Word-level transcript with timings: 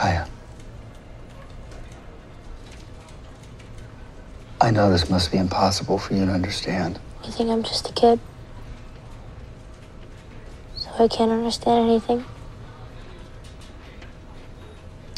Kaya. 0.00 0.26
I 4.62 4.70
know 4.70 4.90
this 4.90 5.10
must 5.10 5.30
be 5.30 5.36
impossible 5.36 5.98
for 5.98 6.14
you 6.14 6.24
to 6.24 6.32
understand. 6.32 6.98
You 7.22 7.30
think 7.30 7.50
I'm 7.50 7.62
just 7.62 7.90
a 7.90 7.92
kid? 7.92 8.18
So 10.76 10.88
I 10.98 11.06
can't 11.06 11.30
understand 11.30 11.90
anything? 11.90 12.24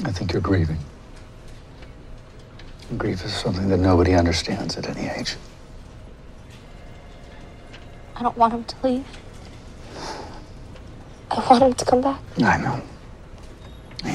I 0.04 0.10
think 0.10 0.32
you're 0.32 0.42
grieving. 0.42 0.78
And 2.90 2.98
grief 2.98 3.24
is 3.24 3.32
something 3.32 3.68
that 3.68 3.78
nobody 3.78 4.14
understands 4.14 4.76
at 4.76 4.88
any 4.88 5.08
age. 5.08 5.36
I 8.16 8.22
don't 8.24 8.36
want 8.36 8.52
him 8.52 8.64
to 8.64 8.76
leave. 8.82 9.06
I 11.30 11.46
want 11.48 11.62
him 11.62 11.72
to 11.72 11.84
come 11.84 12.00
back. 12.00 12.20
I 12.42 12.58
know. 12.58 12.82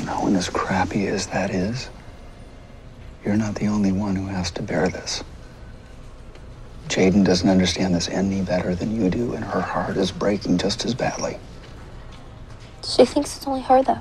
I 0.08 0.14
know, 0.14 0.28
and 0.28 0.38
as 0.38 0.50
crappy 0.50 1.08
as 1.08 1.28
that 1.28 1.50
is, 1.50 1.89
you're 3.25 3.36
not 3.36 3.56
the 3.56 3.68
only 3.68 3.92
one 3.92 4.15
who 4.15 4.28
has 4.28 4.52
to 4.52 4.61
bear 4.61 4.88
this. 4.88 5.21
Jaden 6.88 7.25
doesn't 7.25 7.50
understand 7.50 7.93
this 7.93 8.07
any 8.07 8.42
better 8.42 8.74
than 8.74 8.96
you 8.96 9.10
do, 9.10 9.34
and 9.34 9.43
her 9.43 9.60
heart 9.60 9.98
is 9.98 10.12
breaking 10.12 10.60
just 10.60 10.86
as 10.86 10.93
badly. 10.93 11.38
She 12.86 13.04
thinks 13.04 13.36
it's 13.36 13.46
only 13.46 13.62
her, 13.62 13.84
though. 13.84 14.00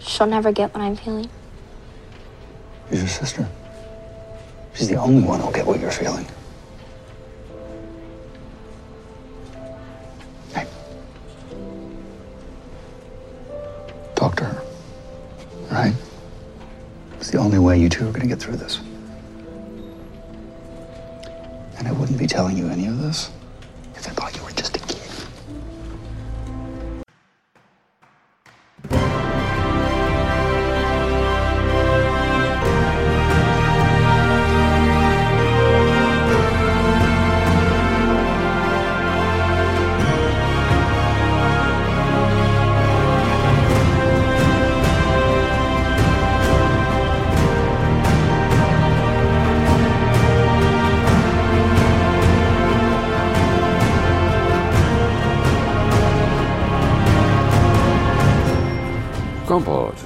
She'll 0.00 0.26
never 0.26 0.52
get 0.52 0.72
what 0.72 0.82
I'm 0.82 0.96
feeling. 0.96 1.28
She's 2.88 3.00
your 3.00 3.08
sister. 3.08 3.48
She's 4.74 4.88
the 4.88 4.96
only 4.96 5.22
one 5.22 5.40
who'll 5.40 5.52
get 5.52 5.66
what 5.66 5.80
you're 5.80 5.90
feeling. 5.90 6.26
You 17.78 17.88
two 17.88 18.08
are 18.08 18.12
going 18.12 18.22
to 18.22 18.26
get 18.26 18.40
through 18.40 18.56
this. 18.56 18.80
And 21.78 21.86
I 21.86 21.92
wouldn't 21.92 22.18
be 22.18 22.26
telling 22.26 22.56
you 22.56 22.68
any 22.68 22.86
of 22.86 22.98
this 22.98 23.30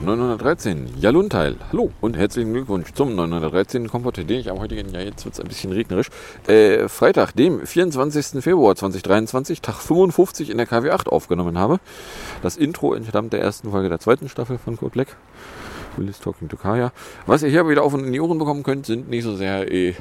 Kompott 0.02 0.18
913, 0.18 0.94
Jalunteil. 0.98 1.56
Hallo 1.70 1.92
und 2.00 2.16
herzlichen 2.16 2.52
Glückwunsch 2.52 2.92
zum 2.92 3.14
913. 3.14 3.88
Kompott, 3.88 4.16
den 4.16 4.28
ich 4.30 4.50
am 4.50 4.58
heutigen 4.58 4.92
Jahr, 4.92 5.04
jetzt 5.04 5.24
wird 5.24 5.34
es 5.34 5.40
ein 5.40 5.46
bisschen 5.46 5.70
regnerisch, 5.70 6.08
äh, 6.48 6.88
Freitag, 6.88 7.32
dem 7.36 7.64
24. 7.64 8.42
Februar 8.42 8.74
2023, 8.74 9.60
Tag 9.60 9.76
55 9.76 10.50
in 10.50 10.56
der 10.56 10.66
KW8 10.66 11.08
aufgenommen 11.08 11.56
habe. 11.56 11.78
Das 12.42 12.56
Intro 12.56 12.94
entstammt 12.94 13.32
der 13.32 13.42
ersten 13.42 13.70
Folge 13.70 13.88
der 13.88 14.00
zweiten 14.00 14.28
Staffel 14.28 14.58
von 14.58 14.76
Code 14.76 14.90
Black. 14.90 15.16
Will 15.96 16.08
is 16.08 16.18
Talking 16.18 16.48
to 16.48 16.56
Kaya. 16.56 16.90
Was 17.26 17.44
ihr 17.44 17.50
hier 17.50 17.68
wieder 17.68 17.84
auf 17.84 17.94
und 17.94 18.04
in 18.04 18.12
die 18.12 18.20
Ohren 18.20 18.38
bekommen 18.38 18.64
könnt, 18.64 18.86
sind 18.86 19.08
nicht 19.08 19.22
so 19.22 19.36
sehr 19.36 19.70
äh, 19.70 19.94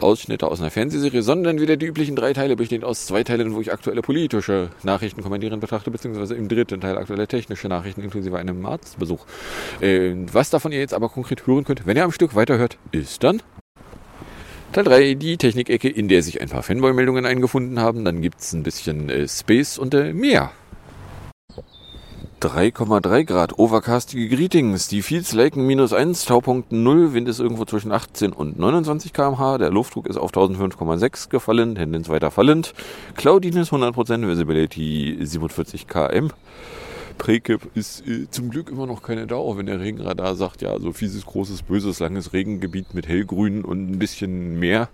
Ausschnitte 0.00 0.48
aus 0.48 0.60
einer 0.60 0.70
Fernsehserie, 0.70 1.22
sondern 1.22 1.60
wieder 1.60 1.76
die 1.76 1.86
üblichen 1.86 2.16
drei 2.16 2.32
Teile, 2.32 2.56
bestehend 2.56 2.84
aus 2.84 3.06
zwei 3.06 3.24
Teilen, 3.24 3.54
wo 3.54 3.60
ich 3.60 3.72
aktuelle 3.72 4.02
politische 4.02 4.70
Nachrichten 4.82 5.22
kommentieren 5.22 5.60
betrachte, 5.60 5.90
beziehungsweise 5.90 6.34
im 6.34 6.48
dritten 6.48 6.80
Teil 6.80 6.98
aktuelle 6.98 7.26
technische 7.26 7.68
Nachrichten 7.68 8.02
inklusive 8.02 8.36
einem 8.38 8.64
Arztbesuch. 8.66 9.24
Äh, 9.80 10.14
was 10.32 10.50
davon 10.50 10.72
ihr 10.72 10.80
jetzt 10.80 10.94
aber 10.94 11.08
konkret 11.08 11.46
hören 11.46 11.64
könnt, 11.64 11.86
wenn 11.86 11.96
ihr 11.96 12.04
am 12.04 12.12
Stück 12.12 12.34
weiterhört, 12.34 12.78
ist 12.92 13.22
dann 13.24 13.42
Teil 14.72 14.84
3, 14.84 15.14
die 15.14 15.38
Technikecke, 15.38 15.88
in 15.88 16.08
der 16.08 16.22
sich 16.22 16.42
ein 16.42 16.50
paar 16.50 16.62
Fanboy-Meldungen 16.62 17.24
eingefunden 17.24 17.80
haben. 17.80 18.04
Dann 18.04 18.20
gibt 18.20 18.40
es 18.40 18.52
ein 18.52 18.62
bisschen 18.62 19.08
äh, 19.08 19.26
Space 19.26 19.78
und 19.78 19.94
äh, 19.94 20.12
mehr. 20.12 20.50
3,3 22.46 23.24
Grad, 23.24 23.58
overcastige 23.58 24.28
Greetings, 24.28 24.86
die 24.86 25.02
Fields 25.02 25.32
Laken 25.32 25.66
minus 25.66 25.92
1, 25.92 26.26
Taupunkt 26.26 26.70
0, 26.70 27.12
Wind 27.12 27.28
ist 27.28 27.40
irgendwo 27.40 27.64
zwischen 27.64 27.90
18 27.90 28.32
und 28.32 28.56
29 28.56 29.12
km/h, 29.12 29.58
der 29.58 29.70
Luftdruck 29.70 30.06
ist 30.06 30.16
auf 30.16 30.30
1005,6 30.30 31.28
gefallen, 31.28 31.74
Tendenz 31.74 32.08
weiter 32.08 32.30
fallend, 32.30 32.72
Cloudiness 33.16 33.72
100%, 33.72 34.28
Visibility 34.28 35.18
47 35.20 35.88
km. 35.88 36.30
Prekip 37.18 37.62
ist 37.74 38.06
äh, 38.06 38.30
zum 38.30 38.50
Glück 38.50 38.70
immer 38.70 38.86
noch 38.86 39.02
keine 39.02 39.26
Dauer, 39.26 39.58
wenn 39.58 39.66
der 39.66 39.80
Regenradar 39.80 40.36
sagt, 40.36 40.62
ja, 40.62 40.78
so 40.78 40.92
fieses, 40.92 41.26
großes, 41.26 41.62
böses, 41.62 41.98
langes 41.98 42.32
Regengebiet 42.32 42.94
mit 42.94 43.08
hellgrün 43.08 43.64
und 43.64 43.90
ein 43.90 43.98
bisschen 43.98 44.60
mehr. 44.60 44.88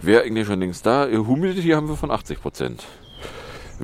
Wäre 0.00 0.22
eigentlich 0.22 0.46
schon 0.46 0.60
längst 0.60 0.86
da. 0.86 1.06
Humidity 1.06 1.68
haben 1.68 1.88
wir 1.88 1.96
von 1.96 2.10
80 2.10 2.40
Prozent. 2.40 2.86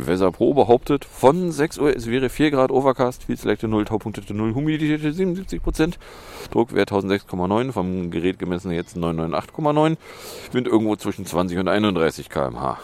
Weather 0.07 0.31
Pro 0.31 0.55
behauptet, 0.55 1.05
von 1.05 1.51
6 1.51 1.79
Uhr 1.79 1.95
es 1.95 2.07
wäre 2.07 2.29
4 2.29 2.51
Grad 2.51 2.71
Overcast, 2.71 3.25
Field 3.25 3.41
Selecte 3.41 3.69
0, 3.69 3.85
Taupunkte 3.85 4.33
0, 4.33 4.55
Humidity 4.55 5.13
77 5.13 5.63
Prozent, 5.63 5.99
Druckwert 6.51 6.93
1006,9, 6.93 7.73
vom 7.73 8.11
Gerät 8.11 8.39
gemessen 8.39 8.71
jetzt 8.71 8.97
998,9, 8.97 9.97
Wind 10.53 10.67
irgendwo 10.67 10.97
zwischen 10.97 11.27
20 11.27 11.59
und 11.59 11.69
31 11.69 12.29
km/h. 12.29 12.79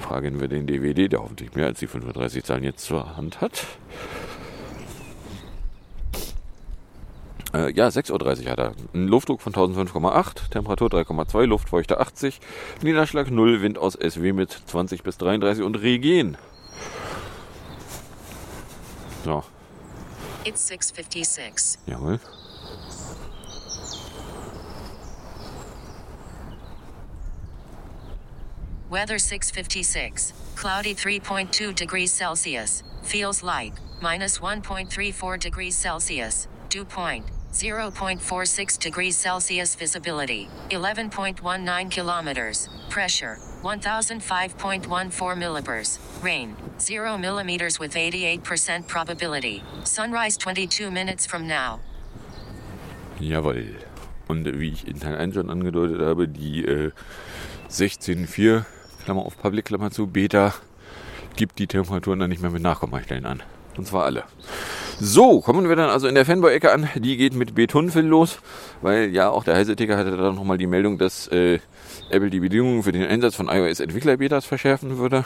Fragen 0.00 0.40
wir 0.40 0.48
den 0.48 0.66
DVD, 0.66 1.08
der 1.08 1.22
hoffentlich 1.22 1.54
mehr 1.54 1.66
als 1.66 1.80
die 1.80 1.86
35 1.86 2.44
Zahlen 2.44 2.64
jetzt 2.64 2.84
zur 2.84 3.16
Hand 3.16 3.40
hat. 3.40 3.66
Äh, 7.56 7.72
ja, 7.72 7.88
6.30 7.88 8.44
Uhr 8.44 8.50
hat 8.50 8.58
er. 8.58 8.72
Ein 8.92 9.08
Luftdruck 9.08 9.40
von 9.40 9.54
1005,8, 9.54 10.50
Temperatur 10.50 10.88
3,2, 10.88 11.46
Luftfeuchte 11.46 12.00
80, 12.00 12.40
Niederschlag 12.82 13.30
0, 13.30 13.62
Wind 13.62 13.78
aus 13.78 13.94
SW 13.94 14.32
mit 14.32 14.50
20 14.66 15.02
bis 15.02 15.16
33 15.16 15.64
und 15.64 15.76
Regen. 15.76 16.36
So, 19.24 19.42
It's 20.44 20.66
656. 20.68 21.78
jawohl. 21.86 22.20
Weather 28.90 29.18
656. 29.18 30.32
Cloudy 30.54 30.94
3.2 30.94 31.72
degrees 31.72 32.16
Celsius. 32.16 32.84
Feels 33.02 33.42
like 33.42 33.72
minus 34.00 34.40
1.34 34.40 35.38
degrees 35.38 35.76
Celsius. 35.76 36.48
Dew 36.68 36.84
point 36.84 37.24
0.46 37.52 38.78
degrees 38.78 39.16
Celsius. 39.16 39.74
Visibility 39.74 40.48
11.19 40.70 41.90
kilometers. 41.90 42.68
Pressure 42.90 43.38
1005.14 43.62 45.36
millibars. 45.36 45.98
Rain 46.22 46.56
0 46.78 47.18
millimeters 47.18 47.78
with 47.78 47.94
88% 47.94 48.86
probability. 48.86 49.62
Sunrise 49.84 50.36
22 50.36 50.90
minutes 50.90 51.26
from 51.26 51.46
now. 51.46 51.80
Jawohl. 53.20 53.76
Und 54.28 54.44
wie 54.58 54.70
ich 54.70 54.86
in 54.88 55.00
Teil 55.00 55.16
1 55.16 55.34
schon 55.34 55.50
angedeutet 55.50 56.00
habe, 56.00 56.28
die 56.28 56.64
äh, 56.64 56.90
16.4, 57.70 58.64
Klammer 59.04 59.24
auf 59.24 59.38
Public, 59.38 59.66
Klammer 59.66 59.90
zu, 59.90 60.06
Beta, 60.06 60.54
gibt 61.36 61.58
die 61.58 61.66
Temperaturen 61.66 62.18
dann 62.18 62.30
nicht 62.30 62.42
mehr 62.42 62.50
mit 62.50 62.62
Nachkommastellen 62.62 63.26
an. 63.26 63.42
Und 63.76 63.86
zwar 63.86 64.04
alle. 64.04 64.24
So, 64.98 65.42
kommen 65.42 65.68
wir 65.68 65.76
dann 65.76 65.90
also 65.90 66.08
in 66.08 66.14
der 66.14 66.24
Fanboy-Ecke 66.24 66.72
an. 66.72 66.88
Die 66.94 67.18
geht 67.18 67.34
mit 67.34 67.54
Betonfill 67.54 68.06
los, 68.06 68.38
weil 68.80 69.10
ja 69.10 69.28
auch 69.28 69.44
der 69.44 69.54
heiße 69.54 69.76
Ticker 69.76 69.98
hatte 69.98 70.16
dann 70.16 70.34
nochmal 70.34 70.56
die 70.56 70.66
Meldung, 70.66 70.96
dass 70.96 71.28
äh, 71.28 71.58
Apple 72.10 72.30
die 72.30 72.40
Bedingungen 72.40 72.82
für 72.82 72.92
den 72.92 73.04
Einsatz 73.04 73.34
von 73.34 73.48
iOS-Entwickler-Betas 73.48 74.44
verschärfen 74.44 74.98
würde. 74.98 75.24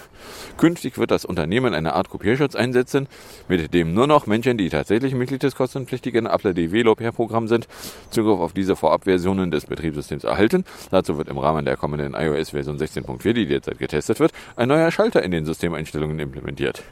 Künftig 0.57 0.99
wird 0.99 1.11
das 1.11 1.25
Unternehmen 1.25 1.75
eine 1.75 1.95
Art 1.95 2.09
Kopierschutz 2.09 2.55
einsetzen, 2.55 3.07
mit 3.49 3.75
dem 3.75 3.95
nur 3.95 4.07
noch 4.07 4.27
Menschen, 4.27 4.59
die 4.59 4.69
tatsächlich 4.69 5.15
Mitglied 5.15 5.43
des 5.43 5.55
kostenpflichtigen 5.55 6.27
Apple 6.27 6.55
Developer-Programm 6.55 7.49
sind, 7.49 7.69
Zugriff 8.11 8.41
auf 8.41 8.53
diese 8.53 8.77
Vorabversionen 8.77 9.51
des 9.51 9.67
Betriebssystems 9.67 10.25
erhalten. 10.25 10.65
Dazu 10.91 11.19
wird 11.19 11.29
im 11.29 11.39
Rahmen 11.39 11.65
der 11.65 11.77
kommenden 11.77 12.15
iOS-Version 12.15 12.79
16.4, 12.79 13.33
die 13.33 13.47
derzeit 13.47 13.79
getestet 13.79 14.21
wird, 14.21 14.33
ein 14.57 14.69
neuer 14.69 14.91
Schalter 14.91 15.23
in 15.23 15.31
den 15.31 15.45
Systemeinstellungen 15.45 16.19
implementiert. 16.19 16.83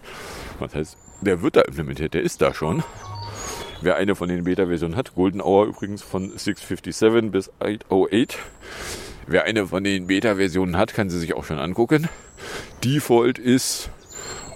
Was 0.58 0.74
heißt, 0.74 0.96
der 1.22 1.42
wird 1.42 1.56
da 1.56 1.62
implementiert, 1.62 2.14
der 2.14 2.22
ist 2.22 2.42
da 2.42 2.52
schon. 2.52 2.82
Wer 3.80 3.96
eine 3.96 4.16
von 4.16 4.28
den 4.28 4.42
Beta-Versionen 4.42 4.96
hat, 4.96 5.14
Golden 5.14 5.40
Hour 5.40 5.66
übrigens 5.66 6.02
von 6.02 6.30
657 6.36 7.30
bis 7.30 7.50
808. 7.60 8.38
Wer 9.30 9.44
eine 9.44 9.66
von 9.66 9.84
den 9.84 10.06
Beta-Versionen 10.06 10.78
hat, 10.78 10.94
kann 10.94 11.10
sie 11.10 11.18
sich 11.18 11.34
auch 11.34 11.44
schon 11.44 11.58
angucken. 11.58 12.08
Default 12.82 13.38
ist 13.38 13.90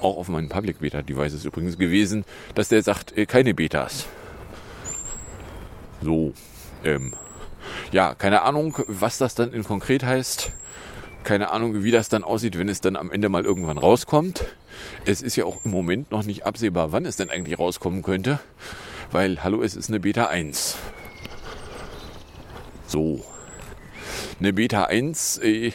auch 0.01 0.17
auf 0.17 0.29
meinen 0.29 0.49
Public 0.49 0.81
Beta 0.81 1.03
Devices 1.03 1.45
übrigens 1.45 1.77
gewesen, 1.77 2.25
dass 2.55 2.69
der 2.71 2.83
sagt, 2.83 3.17
äh, 3.17 3.27
keine 3.27 3.53
Betas. 3.53 4.07
So, 6.01 6.33
ähm, 6.85 7.13
ja, 7.93 8.15
keine 8.15 8.43
Ahnung, 8.43 8.79
was 8.87 9.19
das 9.19 9.35
dann 9.35 9.53
in 9.53 9.63
konkret 9.63 10.05
heißt. 10.05 10.53
Keine 11.23 11.51
Ahnung, 11.51 11.85
wie 11.85 11.91
das 11.91 12.09
dann 12.09 12.25
aussieht, 12.25 12.59
wenn 12.59 12.71
es 12.71 12.81
dann 12.81 12.97
am 12.97 13.11
Ende 13.11 13.29
mal 13.29 13.45
irgendwann 13.45 13.77
rauskommt. 13.77 14.43
Es 15.05 15.21
ist 15.21 15.37
ja 15.37 15.45
auch 15.45 15.67
im 15.67 15.71
Moment 15.71 16.11
noch 16.11 16.25
nicht 16.25 16.47
absehbar, 16.47 16.93
wann 16.93 17.05
es 17.05 17.17
denn 17.17 17.29
eigentlich 17.29 17.59
rauskommen 17.59 18.03
könnte. 18.03 18.41
Weil, 19.11 19.45
hallo, 19.45 19.63
es 19.63 19.77
ist 19.77 19.91
eine 19.91 20.01
Beta 20.01 20.29
1. 20.29 20.79
So. 22.87 23.23
Eine 24.41 24.53
Beta 24.53 24.85
1 24.85 25.39
äh, 25.39 25.73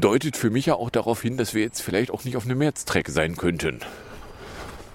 deutet 0.00 0.36
für 0.36 0.50
mich 0.50 0.66
ja 0.66 0.74
auch 0.74 0.90
darauf 0.90 1.22
hin, 1.22 1.36
dass 1.36 1.54
wir 1.54 1.62
jetzt 1.62 1.80
vielleicht 1.80 2.10
auch 2.10 2.24
nicht 2.24 2.36
auf 2.36 2.44
einem 2.44 2.58
März-Track 2.58 3.08
sein 3.08 3.36
könnten. 3.36 3.80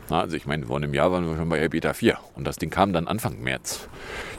Na, 0.10 0.22
also 0.22 0.36
ich 0.36 0.46
meine, 0.46 0.66
vor 0.66 0.78
einem 0.78 0.94
Jahr 0.94 1.12
waren 1.12 1.26
wir 1.28 1.38
schon 1.38 1.50
bei 1.50 1.68
Beta 1.68 1.94
4 1.94 2.18
und 2.36 2.46
das 2.46 2.58
Ding 2.58 2.70
kam 2.70 2.94
dann 2.94 3.08
Anfang 3.08 3.42
März. 3.42 3.88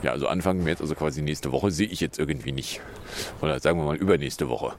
Ja, 0.03 0.11
also 0.11 0.27
Anfang 0.27 0.63
März, 0.63 0.81
also 0.81 0.95
quasi 0.95 1.21
nächste 1.21 1.51
Woche, 1.51 1.71
sehe 1.71 1.87
ich 1.87 1.99
jetzt 1.99 2.19
irgendwie 2.19 2.51
nicht. 2.51 2.81
Oder 3.41 3.59
sagen 3.59 3.79
wir 3.79 3.85
mal 3.85 3.95
übernächste 3.95 4.47
Woche. 4.47 4.73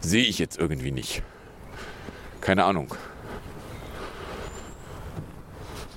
Sehe 0.00 0.24
ich 0.24 0.38
jetzt 0.38 0.58
irgendwie 0.58 0.90
nicht. 0.90 1.22
Keine 2.40 2.64
Ahnung. 2.64 2.94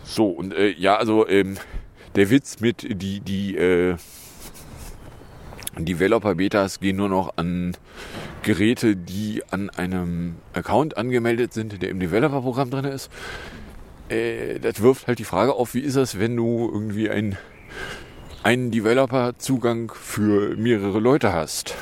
So, 0.06 0.30
und 0.30 0.54
äh, 0.54 0.70
ja, 0.70 0.96
also 0.96 1.28
ähm, 1.28 1.58
der 2.16 2.30
Witz 2.30 2.60
mit 2.60 2.84
die, 3.02 3.20
die 3.20 3.58
äh, 3.58 3.98
Developer-Betas 5.84 6.80
gehen 6.80 6.96
nur 6.96 7.10
noch 7.10 7.34
an 7.36 7.76
Geräte, 8.44 8.96
die 8.96 9.44
an 9.52 9.70
einem 9.72 10.36
Account 10.54 10.96
angemeldet 10.96 11.52
sind, 11.52 11.82
der 11.82 11.90
im 11.90 12.00
Developer-Programm 12.00 12.70
drin 12.70 12.86
ist. 12.86 13.12
Äh, 14.08 14.60
das 14.60 14.82
wirft 14.82 15.08
halt 15.08 15.20
die 15.20 15.26
Frage 15.26 15.54
auf, 15.54 15.74
wie 15.74 15.82
ist 15.82 15.98
das, 15.98 16.18
wenn 16.20 16.38
du 16.38 16.70
irgendwie 16.72 17.10
ein, 17.10 17.38
einen 18.44 18.72
Developer-Zugang 18.72 19.92
für 19.94 20.56
mehrere 20.56 21.00
Leute 21.00 21.34
hast? 21.34 21.76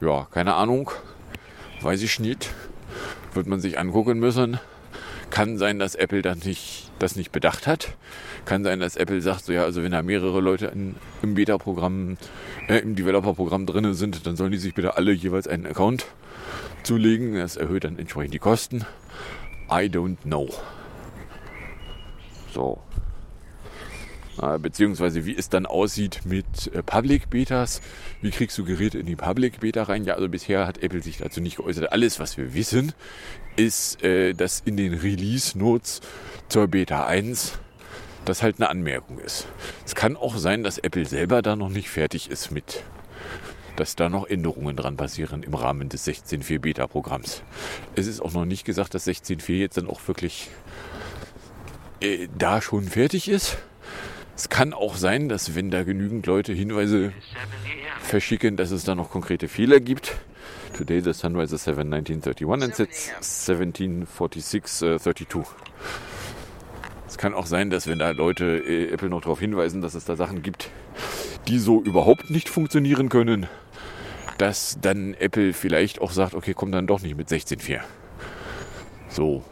Ja, 0.00 0.28
keine 0.30 0.54
Ahnung. 0.54 0.90
Weiß 1.82 2.02
ich 2.02 2.20
nicht. 2.20 2.54
Wird 3.34 3.46
man 3.46 3.60
sich 3.60 3.78
angucken 3.78 4.18
müssen. 4.18 4.58
Kann 5.30 5.58
sein, 5.58 5.78
dass 5.78 5.94
Apple 5.94 6.22
das 6.22 6.44
nicht, 6.44 6.90
das 6.98 7.16
nicht 7.16 7.32
bedacht 7.32 7.66
hat. 7.66 7.96
Kann 8.44 8.64
sein, 8.64 8.80
dass 8.80 8.96
Apple 8.96 9.20
sagt, 9.20 9.44
so 9.44 9.52
ja, 9.52 9.64
also 9.64 9.82
wenn 9.82 9.92
da 9.92 10.02
mehrere 10.02 10.40
Leute 10.40 10.66
in, 10.66 10.96
im 11.22 11.34
Beta-Programm, 11.34 12.16
äh, 12.68 12.78
im 12.78 12.96
Developer-Programm 12.96 13.66
drin 13.66 13.94
sind, 13.94 14.26
dann 14.26 14.36
sollen 14.36 14.52
die 14.52 14.58
sich 14.58 14.74
bitte 14.74 14.96
alle 14.96 15.12
jeweils 15.12 15.46
einen 15.46 15.66
Account 15.66 16.06
zulegen. 16.82 17.34
Das 17.34 17.56
erhöht 17.56 17.84
dann 17.84 17.98
entsprechend 17.98 18.34
die 18.34 18.38
Kosten. 18.38 18.84
I 19.70 19.84
don't 19.84 20.16
know. 20.22 20.48
So. 22.54 22.80
Äh, 24.40 24.58
beziehungsweise 24.58 25.26
wie 25.26 25.36
es 25.36 25.48
dann 25.48 25.66
aussieht 25.66 26.20
mit 26.24 26.72
äh, 26.72 26.82
Public 26.82 27.28
Betas. 27.28 27.80
Wie 28.22 28.30
kriegst 28.30 28.56
du 28.56 28.64
Geräte 28.64 28.98
in 28.98 29.06
die 29.06 29.16
Public 29.16 29.60
Beta 29.60 29.82
rein? 29.82 30.04
Ja, 30.04 30.14
also 30.14 30.28
bisher 30.28 30.66
hat 30.66 30.82
Apple 30.82 31.02
sich 31.02 31.18
dazu 31.18 31.40
nicht 31.40 31.56
geäußert. 31.56 31.92
Alles, 31.92 32.20
was 32.20 32.36
wir 32.36 32.54
wissen, 32.54 32.92
ist, 33.58 34.02
äh, 34.02 34.34
dass 34.34 34.60
in 34.64 34.76
den 34.76 34.94
Release 34.94 35.58
Notes 35.58 36.00
zur 36.48 36.68
Beta 36.68 37.06
1 37.06 37.58
das 38.24 38.42
halt 38.42 38.56
eine 38.58 38.68
Anmerkung 38.68 39.18
ist. 39.18 39.46
Es 39.84 39.94
kann 39.94 40.16
auch 40.16 40.36
sein, 40.36 40.62
dass 40.62 40.78
Apple 40.78 41.06
selber 41.06 41.42
da 41.42 41.56
noch 41.56 41.70
nicht 41.70 41.88
fertig 41.88 42.30
ist 42.30 42.50
mit, 42.50 42.84
dass 43.76 43.96
da 43.96 44.08
noch 44.08 44.26
Änderungen 44.26 44.76
dran 44.76 44.96
passieren 44.96 45.42
im 45.42 45.54
Rahmen 45.54 45.88
des 45.88 46.06
16.4 46.06 46.58
Beta-Programms. 46.60 47.42
Es 47.94 48.06
ist 48.06 48.20
auch 48.20 48.32
noch 48.32 48.44
nicht 48.44 48.64
gesagt, 48.64 48.94
dass 48.94 49.06
16.4 49.06 49.54
jetzt 49.54 49.76
dann 49.76 49.88
auch 49.88 50.00
wirklich 50.06 50.50
äh, 52.00 52.28
da 52.36 52.60
schon 52.60 52.84
fertig 52.84 53.28
ist. 53.28 53.58
Es 54.36 54.48
kann 54.48 54.72
auch 54.72 54.96
sein, 54.96 55.28
dass 55.28 55.56
wenn 55.56 55.70
da 55.70 55.82
genügend 55.82 56.26
Leute 56.26 56.52
Hinweise 56.52 57.12
verschicken, 58.00 58.56
dass 58.56 58.70
es 58.70 58.84
da 58.84 58.94
noch 58.94 59.10
konkrete 59.10 59.48
Fehler 59.48 59.80
gibt. 59.80 60.16
Today 60.76 61.00
the 61.00 61.12
sunrise 61.12 61.52
is 61.52 61.62
7 61.62 61.90
1931 61.90 62.62
and 62.62 62.74
sets 62.74 63.08
1746 63.48 64.82
uh, 64.82 64.98
32. 64.98 65.44
Es 67.06 67.16
kann 67.16 67.34
auch 67.34 67.46
sein, 67.46 67.70
dass 67.70 67.86
wenn 67.86 67.98
da 67.98 68.10
Leute 68.10 68.58
äh, 68.58 68.92
Apple 68.92 69.08
noch 69.08 69.22
darauf 69.22 69.40
hinweisen, 69.40 69.80
dass 69.80 69.94
es 69.94 70.04
da 70.04 70.14
Sachen 70.14 70.42
gibt, 70.42 70.70
die 71.48 71.58
so 71.58 71.80
überhaupt 71.82 72.30
nicht 72.30 72.48
funktionieren 72.48 73.08
können, 73.08 73.46
dass 74.36 74.78
dann 74.80 75.14
Apple 75.14 75.52
vielleicht 75.52 76.00
auch 76.00 76.12
sagt, 76.12 76.34
okay, 76.34 76.54
komm 76.54 76.70
dann 76.70 76.86
doch 76.86 77.00
nicht 77.00 77.16
mit 77.16 77.28
16.4. 77.28 77.80
So, 79.08 79.42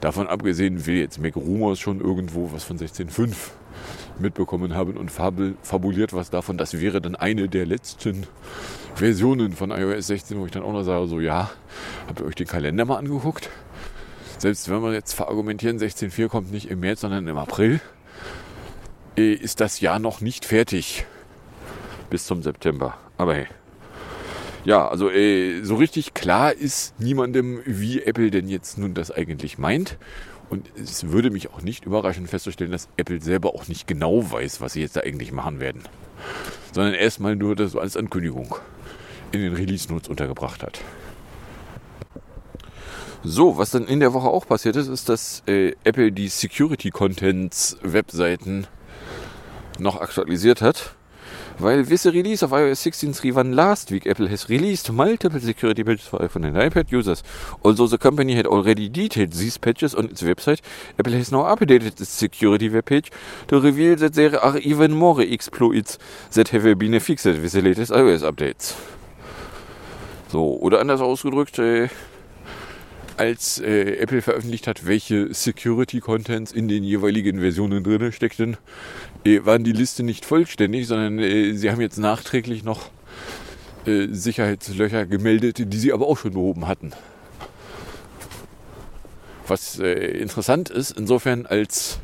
davon 0.00 0.26
abgesehen 0.26 0.86
will 0.86 0.96
jetzt 0.96 1.20
Mac 1.20 1.36
Rumors 1.36 1.78
schon 1.78 2.00
irgendwo 2.00 2.52
was 2.52 2.64
von 2.64 2.78
16.5 2.78 3.34
mitbekommen 4.18 4.74
haben 4.74 4.96
und 4.96 5.10
fabuliert 5.10 6.12
was 6.12 6.30
davon. 6.30 6.58
Das 6.58 6.80
wäre 6.80 7.00
dann 7.00 7.14
eine 7.14 7.48
der 7.48 7.64
letzten 7.64 8.26
Versionen 8.98 9.52
von 9.52 9.70
iOS 9.70 10.08
16, 10.08 10.40
wo 10.40 10.46
ich 10.46 10.52
dann 10.52 10.64
auch 10.64 10.72
noch 10.72 10.82
sage, 10.82 11.06
so 11.06 11.20
ja, 11.20 11.50
habt 12.08 12.20
ihr 12.20 12.26
euch 12.26 12.34
den 12.34 12.48
Kalender 12.48 12.84
mal 12.84 12.96
angeguckt? 12.96 13.48
Selbst 14.38 14.68
wenn 14.68 14.82
wir 14.82 14.92
jetzt 14.92 15.14
verargumentieren, 15.14 15.78
16.4 15.78 16.28
kommt 16.28 16.50
nicht 16.50 16.68
im 16.68 16.80
März, 16.80 17.02
sondern 17.02 17.26
im 17.26 17.38
April, 17.38 17.80
äh, 19.16 19.32
ist 19.32 19.60
das 19.60 19.80
Jahr 19.80 19.98
noch 20.00 20.20
nicht 20.20 20.44
fertig 20.44 21.06
bis 22.10 22.26
zum 22.26 22.42
September. 22.42 22.96
Aber 23.16 23.34
hey. 23.34 23.46
Ja, 24.64 24.88
also 24.88 25.10
äh, 25.10 25.62
so 25.62 25.76
richtig 25.76 26.14
klar 26.14 26.52
ist 26.52 26.98
niemandem, 27.00 27.60
wie 27.64 28.02
Apple 28.02 28.30
denn 28.30 28.48
jetzt 28.48 28.78
nun 28.78 28.94
das 28.94 29.10
eigentlich 29.10 29.58
meint. 29.58 29.96
Und 30.50 30.66
es 30.76 31.08
würde 31.08 31.30
mich 31.30 31.50
auch 31.50 31.62
nicht 31.62 31.84
überraschen 31.84 32.26
festzustellen, 32.26 32.72
dass 32.72 32.88
Apple 32.96 33.20
selber 33.20 33.54
auch 33.54 33.68
nicht 33.68 33.86
genau 33.86 34.32
weiß, 34.32 34.60
was 34.60 34.72
sie 34.72 34.80
jetzt 34.80 34.96
da 34.96 35.00
eigentlich 35.00 35.30
machen 35.30 35.60
werden. 35.60 35.82
Sondern 36.72 36.94
erstmal 36.94 37.36
nur 37.36 37.54
das 37.54 37.76
als 37.76 37.96
Ankündigung 37.96 38.56
in 39.32 39.40
den 39.40 39.54
Release 39.54 39.92
Notes 39.92 40.08
untergebracht 40.08 40.62
hat. 40.62 40.80
So, 43.24 43.58
was 43.58 43.70
dann 43.70 43.86
in 43.86 44.00
der 44.00 44.14
Woche 44.14 44.28
auch 44.28 44.46
passiert 44.46 44.76
ist, 44.76 44.86
ist, 44.86 45.08
dass 45.08 45.42
äh, 45.46 45.72
Apple 45.84 46.12
die 46.12 46.28
Security 46.28 46.90
Contents 46.90 47.76
Webseiten 47.82 48.66
noch 49.78 50.00
aktualisiert 50.00 50.62
hat. 50.62 50.94
While 51.58 51.90
with 51.90 52.04
the 52.04 52.12
release 52.12 52.44
of 52.44 52.52
iOS 52.52 52.80
16.3.1 52.86 53.52
last 53.52 53.90
week, 53.90 54.06
Apple 54.06 54.28
has 54.28 54.48
released 54.48 54.92
multiple 54.92 55.40
security 55.40 55.82
patches 55.82 56.06
for 56.06 56.20
iPhone 56.20 56.46
and 56.46 56.56
iPad 56.56 56.92
users. 56.92 57.24
Although 57.64 57.88
the 57.88 57.98
company 57.98 58.36
had 58.36 58.46
already 58.46 58.88
detailed 58.88 59.32
these 59.32 59.58
patches 59.58 59.92
on 59.92 60.04
its 60.04 60.22
website, 60.22 60.60
Apple 60.96 61.14
has 61.14 61.32
now 61.32 61.42
updated 61.42 62.00
its 62.00 62.08
security 62.08 62.70
webpage 62.70 63.10
to 63.48 63.60
reveal 63.60 63.96
that 63.96 64.14
there 64.14 64.38
are 64.38 64.58
even 64.58 64.92
more 64.92 65.20
exploits 65.20 65.98
that 66.34 66.50
have 66.50 66.78
been 66.78 67.00
fixed 67.00 67.26
with 67.26 67.50
the 67.50 67.60
latest 67.60 67.90
iOS 67.90 68.22
updates. 68.22 68.97
So, 70.28 70.58
oder 70.60 70.80
anders 70.80 71.00
ausgedrückt, 71.00 71.58
äh, 71.58 71.88
als 73.16 73.58
äh, 73.60 73.96
Apple 73.96 74.22
veröffentlicht 74.22 74.66
hat, 74.66 74.86
welche 74.86 75.32
Security-Contents 75.32 76.52
in 76.52 76.68
den 76.68 76.84
jeweiligen 76.84 77.40
Versionen 77.40 77.82
drin 77.82 78.12
steckten, 78.12 78.56
äh, 79.24 79.40
waren 79.44 79.64
die 79.64 79.72
Liste 79.72 80.02
nicht 80.02 80.24
vollständig, 80.24 80.86
sondern 80.86 81.18
äh, 81.18 81.54
sie 81.54 81.70
haben 81.70 81.80
jetzt 81.80 81.98
nachträglich 81.98 82.62
noch 82.62 82.90
äh, 83.86 84.08
Sicherheitslöcher 84.10 85.06
gemeldet, 85.06 85.72
die 85.72 85.78
sie 85.78 85.92
aber 85.92 86.06
auch 86.06 86.18
schon 86.18 86.32
behoben 86.32 86.68
hatten. 86.68 86.92
Was 89.46 89.78
äh, 89.80 89.94
interessant 89.94 90.68
ist, 90.68 90.90
insofern 90.90 91.46
als 91.46 92.00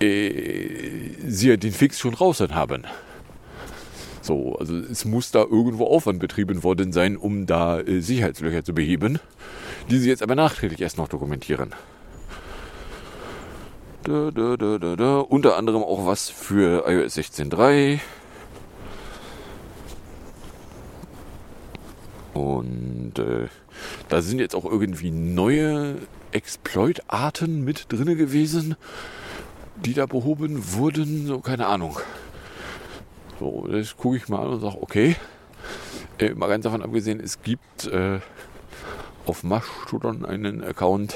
äh, 0.00 1.10
sie 1.26 1.48
ja 1.48 1.56
den 1.56 1.72
Fix 1.72 2.00
schon 2.00 2.14
raus 2.14 2.40
haben. 2.40 2.84
So, 4.24 4.56
also 4.56 4.74
es 4.76 5.04
muss 5.04 5.30
da 5.30 5.40
irgendwo 5.40 5.86
Aufwand 5.86 6.18
betrieben 6.18 6.62
worden 6.62 6.92
sein, 6.92 7.16
um 7.18 7.44
da 7.44 7.80
äh, 7.80 8.00
Sicherheitslöcher 8.00 8.64
zu 8.64 8.72
beheben 8.72 9.20
die 9.90 9.98
sie 9.98 10.08
jetzt 10.08 10.22
aber 10.22 10.34
nachträglich 10.34 10.80
erst 10.80 10.98
noch 10.98 11.08
dokumentieren. 11.08 11.74
Da, 14.04 14.30
da, 14.30 14.56
da. 14.56 15.18
Unter 15.18 15.56
anderem 15.56 15.82
auch 15.82 16.06
was 16.06 16.28
für 16.28 16.86
iOS 16.86 17.16
16.3. 17.16 18.00
Und 22.34 23.18
äh, 23.18 23.48
da 24.08 24.20
sind 24.20 24.40
jetzt 24.40 24.54
auch 24.54 24.64
irgendwie 24.64 25.10
neue 25.10 25.96
Exploit-Arten 26.32 27.64
mit 27.64 27.86
drin 27.92 28.18
gewesen, 28.18 28.76
die 29.76 29.94
da 29.94 30.04
behoben 30.04 30.74
wurden. 30.74 31.26
So, 31.26 31.40
keine 31.40 31.66
Ahnung. 31.66 31.96
So, 33.44 33.68
das 33.70 33.94
gucke 33.94 34.16
ich 34.16 34.26
mal 34.30 34.46
und 34.46 34.60
sage, 34.60 34.80
okay. 34.80 35.16
Äh, 36.18 36.30
mal 36.30 36.48
ganz 36.48 36.64
davon 36.64 36.80
abgesehen, 36.80 37.20
es 37.20 37.42
gibt 37.42 37.86
äh, 37.88 38.20
auf 39.26 39.42
Mastodon 39.42 40.24
einen 40.24 40.64
Account, 40.64 41.14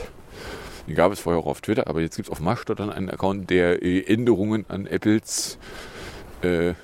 den 0.86 0.94
gab 0.94 1.10
es 1.10 1.20
vorher 1.20 1.40
auch 1.40 1.46
auf 1.46 1.62
Twitter, 1.62 1.86
aber 1.86 2.02
jetzt 2.02 2.16
gibt 2.16 2.28
es 2.28 2.30
auf 2.30 2.40
Mastodon 2.40 2.90
einen 2.90 3.08
Account, 3.08 3.48
der 3.48 3.82
äh, 3.82 4.02
Änderungen 4.02 4.66
an 4.68 4.86
Apples 4.86 5.56
äh, 6.42 6.74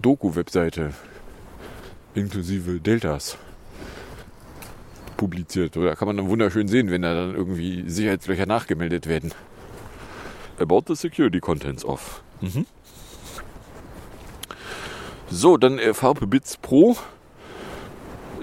Doku-Webseite 0.00 0.94
inklusive 2.14 2.78
Deltas 2.78 3.36
publiziert. 5.16 5.76
Oder 5.76 5.96
kann 5.96 6.06
man 6.06 6.18
dann 6.18 6.28
wunderschön 6.28 6.68
sehen, 6.68 6.88
wenn 6.92 7.02
da 7.02 7.14
dann 7.14 7.34
irgendwie 7.34 7.82
Sicherheitslöcher 7.90 8.46
nachgemeldet 8.46 9.08
werden. 9.08 9.34
About 10.60 10.82
the 10.86 10.94
security 10.94 11.40
contents 11.40 11.84
of. 11.84 12.22
Mhm. 12.40 12.66
So, 15.34 15.56
dann 15.56 15.78
äh, 15.78 15.94
Farbe 15.94 16.26
Bits 16.26 16.58
Pro. 16.58 16.94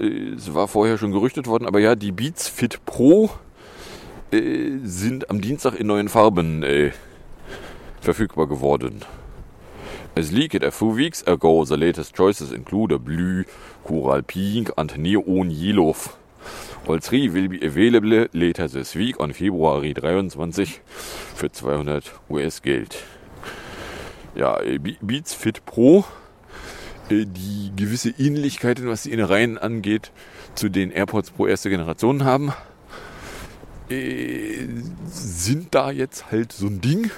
Äh, 0.00 0.34
es 0.34 0.52
war 0.52 0.66
vorher 0.66 0.98
schon 0.98 1.12
gerüchtet 1.12 1.46
worden, 1.46 1.66
aber 1.66 1.78
ja, 1.78 1.94
die 1.94 2.10
Beats 2.10 2.48
Fit 2.48 2.84
Pro 2.84 3.30
äh, 4.32 4.72
sind 4.82 5.30
am 5.30 5.40
Dienstag 5.40 5.78
in 5.78 5.86
neuen 5.86 6.08
Farben 6.08 6.64
äh, 6.64 6.90
verfügbar 8.00 8.48
geworden. 8.48 9.02
As 10.16 10.32
leaked 10.32 10.64
a 10.64 10.72
few 10.72 10.96
weeks 10.96 11.24
ago, 11.28 11.64
the 11.64 11.76
latest 11.76 12.16
choices 12.16 12.50
include 12.50 12.98
blue, 12.98 13.44
coral 13.84 14.24
pink 14.24 14.72
and 14.76 14.98
neon 14.98 15.48
yellow. 15.48 15.94
All 16.88 16.98
three 16.98 17.32
will 17.32 17.48
be 17.48 17.64
available 17.64 18.26
later 18.32 18.68
this 18.68 18.96
week 18.96 19.20
on 19.20 19.32
February 19.32 19.94
23 19.94 20.80
für 21.36 21.52
200 21.52 22.12
US 22.30 22.60
Geld. 22.60 22.96
Ja, 24.34 24.60
äh, 24.60 24.78
Beats 24.78 25.34
Fit 25.34 25.64
Pro, 25.64 26.04
die 27.10 27.72
gewisse 27.76 28.10
Ähnlichkeiten, 28.10 28.88
was 28.88 29.04
die 29.04 29.12
Innereien 29.12 29.58
angeht, 29.58 30.12
zu 30.54 30.68
den 30.68 30.90
AirPods 30.90 31.30
Pro 31.30 31.46
erste 31.46 31.70
Generation 31.70 32.24
haben, 32.24 32.52
äh, 33.88 34.66
sind 35.06 35.74
da 35.74 35.90
jetzt 35.90 36.30
halt 36.30 36.52
so 36.52 36.66
ein 36.66 36.80
Ding 36.80 37.10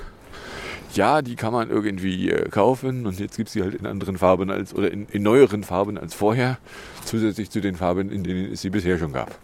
ja, 0.94 1.22
die 1.22 1.36
kann 1.36 1.52
man 1.52 1.70
irgendwie 1.70 2.30
äh, 2.30 2.48
kaufen 2.48 3.06
und 3.06 3.18
jetzt 3.18 3.36
gibt 3.36 3.48
es 3.48 3.54
sie 3.54 3.62
halt 3.62 3.74
in 3.74 3.86
anderen 3.86 4.18
Farben 4.18 4.50
als 4.50 4.74
oder 4.74 4.90
in, 4.90 5.06
in, 5.06 5.22
neueren 5.22 5.64
Farben 5.64 5.98
als 5.98 6.14
vorher, 6.14 6.58
zusätzlich 7.04 7.50
zu 7.50 7.60
den 7.60 7.76
Farben, 7.76 8.10
in 8.10 8.24
denen 8.24 8.52
es 8.52 8.62
sie 8.62 8.70
bisher 8.70 8.98
schon 8.98 9.12
gab. 9.12 9.38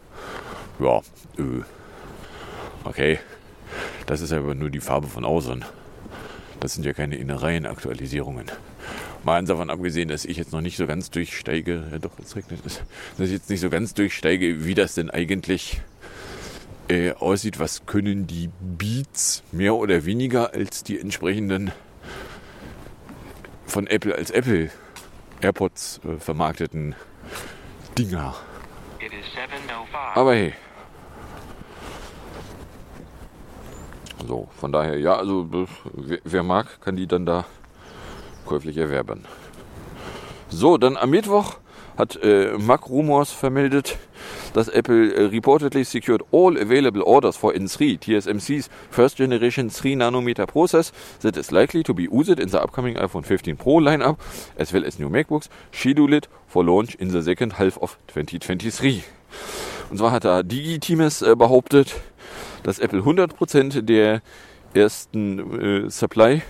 Ja, 0.78 0.98
äh, 1.38 1.62
okay. 2.84 3.18
Das 4.06 4.20
ist 4.20 4.32
aber 4.32 4.54
nur 4.54 4.70
die 4.70 4.80
Farbe 4.80 5.06
von 5.06 5.24
außen. 5.24 5.64
Das 6.60 6.74
sind 6.74 6.84
ja 6.84 6.92
keine 6.92 7.16
Innereien-Aktualisierungen. 7.16 8.46
Mal 9.24 9.44
davon 9.44 9.70
abgesehen, 9.70 10.08
dass 10.08 10.24
ich 10.24 10.36
jetzt 10.36 10.52
noch 10.52 10.60
nicht 10.60 10.76
so 10.76 10.86
ganz 10.86 11.10
durchsteige, 11.10 11.88
ja 11.90 11.98
doch, 11.98 12.12
es 12.18 12.36
regnet 12.36 12.60
es, 12.64 12.82
dass 13.16 13.26
ich 13.26 13.32
jetzt 13.32 13.50
nicht 13.50 13.60
so 13.60 13.68
ganz 13.68 13.94
durchsteige, 13.94 14.64
wie 14.64 14.74
das 14.74 14.94
denn 14.94 15.10
eigentlich 15.10 15.80
äh, 16.88 17.12
aussieht, 17.12 17.58
was 17.58 17.84
können 17.86 18.26
die 18.26 18.50
Beats 18.60 19.42
mehr 19.52 19.74
oder 19.74 20.04
weniger 20.04 20.54
als 20.54 20.84
die 20.84 20.98
entsprechenden 20.98 21.72
von 23.66 23.86
Apple 23.86 24.14
als 24.14 24.30
Apple 24.30 24.70
AirPods 25.40 26.00
äh, 26.04 26.18
vermarkteten 26.18 26.94
Dinger. 27.98 28.34
Oh 29.00 29.96
Aber 30.14 30.34
hey. 30.34 30.54
So, 34.26 34.48
von 34.56 34.72
daher, 34.72 34.98
ja, 34.98 35.16
also 35.16 35.48
wer, 35.94 36.18
wer 36.24 36.42
mag, 36.42 36.80
kann 36.80 36.96
die 36.96 37.06
dann 37.06 37.24
da 37.24 37.44
käuflich 38.48 38.76
erwerben. 38.76 39.24
So, 40.48 40.78
dann 40.78 40.96
am 40.96 41.10
Mittwoch 41.10 41.58
hat 41.98 42.16
äh, 42.22 42.56
Mac 42.56 42.88
Rumors 42.88 43.32
vermeldet, 43.32 43.98
dass 44.54 44.68
Apple 44.68 45.12
uh, 45.14 45.28
reportedly 45.28 45.84
secured 45.84 46.22
all 46.32 46.56
available 46.56 47.02
orders 47.02 47.36
for 47.36 47.52
N3, 47.52 47.98
TSMC's 47.98 48.70
first 48.90 49.18
generation 49.18 49.68
3 49.68 49.96
nanometer 49.96 50.46
process 50.46 50.92
that 51.20 51.36
is 51.36 51.50
likely 51.50 51.82
to 51.82 51.92
be 51.92 52.08
used 52.10 52.38
in 52.38 52.48
the 52.48 52.58
upcoming 52.62 52.96
iPhone 52.96 53.24
15 53.24 53.56
Pro 53.56 53.80
lineup, 53.80 54.16
as 54.56 54.72
well 54.72 54.84
as 54.84 54.98
new 54.98 55.10
MacBooks, 55.10 55.48
scheduled 55.72 56.28
for 56.46 56.64
launch 56.64 56.94
in 56.94 57.10
the 57.10 57.20
second 57.20 57.58
half 57.58 57.76
of 57.78 57.98
2023. 58.06 59.02
Und 59.90 59.98
zwar 59.98 60.12
hat 60.12 60.24
da 60.24 60.42
Digitimes 60.42 61.22
äh, 61.22 61.34
behauptet, 61.36 61.96
dass 62.62 62.78
Apple 62.78 63.00
100% 63.00 63.82
der 63.82 64.22
ersten 64.72 65.86
äh, 65.86 65.90
Supply 65.90 66.42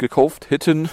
gekauft 0.00 0.50
hätten 0.50 0.88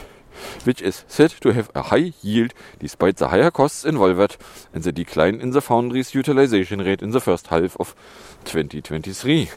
which 0.65 0.81
is 0.81 1.03
said 1.07 1.31
to 1.41 1.51
have 1.51 1.69
a 1.73 1.83
high 1.83 2.13
yield 2.21 2.53
despite 2.79 3.17
the 3.17 3.29
higher 3.29 3.51
costs 3.51 3.83
involved 3.83 4.37
and 4.73 4.83
the 4.83 4.91
decline 4.91 5.39
in 5.39 5.51
the 5.51 5.61
foundry's 5.61 6.13
utilization 6.13 6.79
rate 6.81 7.01
in 7.01 7.11
the 7.11 7.19
first 7.19 7.47
half 7.47 7.75
of 7.77 7.95
2023. 8.45 9.49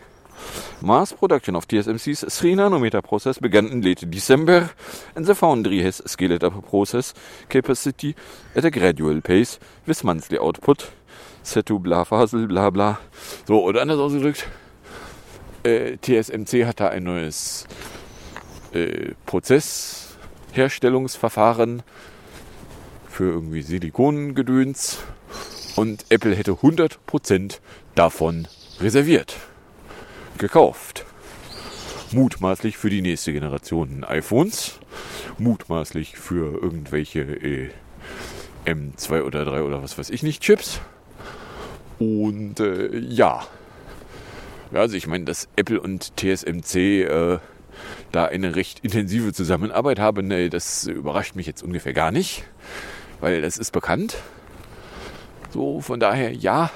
Mass 0.80 1.12
production 1.12 1.54
of 1.54 1.68
TSMC's 1.68 2.24
3 2.34 2.54
nanometer 2.54 3.02
process 3.02 3.38
began 3.38 3.66
in 3.66 3.82
late 3.82 4.10
December, 4.10 4.70
and 5.14 5.26
the 5.26 5.34
foundry 5.34 5.82
has 5.82 6.00
scaled 6.06 6.42
up 6.42 6.66
process 6.70 7.12
capacity 7.50 8.14
at 8.56 8.64
a 8.64 8.70
gradual 8.70 9.20
pace 9.20 9.58
with 9.86 10.02
monthly 10.02 10.38
output 10.38 10.90
set 11.42 11.66
to 11.66 11.78
bla 11.78 12.04
fasel 12.04 12.46
bla 12.46 12.70
bla. 12.70 12.98
So, 13.46 13.62
oder 13.62 13.82
anders 13.82 13.98
ausgedrückt, 13.98 14.46
äh, 15.62 15.98
TSMC 15.98 16.64
hat 16.64 16.80
da 16.80 16.88
ein 16.88 17.04
neues 17.04 17.66
äh, 18.72 19.12
Prozess 19.26 20.16
Herstellungsverfahren 20.52 21.82
für 23.08 23.24
irgendwie 23.24 23.62
Silikongedöns 23.62 24.98
und 25.76 26.04
Apple 26.08 26.34
hätte 26.34 26.52
100% 26.52 27.58
davon 27.94 28.48
reserviert, 28.80 29.36
gekauft. 30.38 31.04
Mutmaßlich 32.12 32.76
für 32.76 32.90
die 32.90 33.02
nächste 33.02 33.32
Generation 33.32 34.04
iPhones, 34.04 34.80
mutmaßlich 35.38 36.16
für 36.16 36.60
irgendwelche 36.60 37.20
äh, 37.20 37.70
M2 38.66 39.22
oder 39.22 39.44
3 39.44 39.62
oder 39.62 39.82
was 39.82 39.96
weiß 39.96 40.10
ich 40.10 40.22
nicht 40.22 40.42
Chips. 40.42 40.80
Und 41.98 42.58
äh, 42.60 42.96
ja, 42.98 43.46
also 44.72 44.96
ich 44.96 45.06
meine, 45.06 45.24
dass 45.24 45.48
Apple 45.56 45.80
und 45.80 46.16
TSMC 46.16 46.76
äh, 47.04 47.38
da 48.12 48.26
eine 48.26 48.56
recht 48.56 48.80
intensive 48.80 49.32
Zusammenarbeit 49.32 49.98
habe, 49.98 50.22
nee, 50.22 50.48
das 50.48 50.86
überrascht 50.86 51.36
mich 51.36 51.46
jetzt 51.46 51.62
ungefähr 51.62 51.92
gar 51.92 52.10
nicht, 52.10 52.44
weil 53.20 53.42
das 53.42 53.58
ist 53.58 53.72
bekannt. 53.72 54.16
So, 55.50 55.80
von 55.80 56.00
daher, 56.00 56.32
ja, 56.32 56.70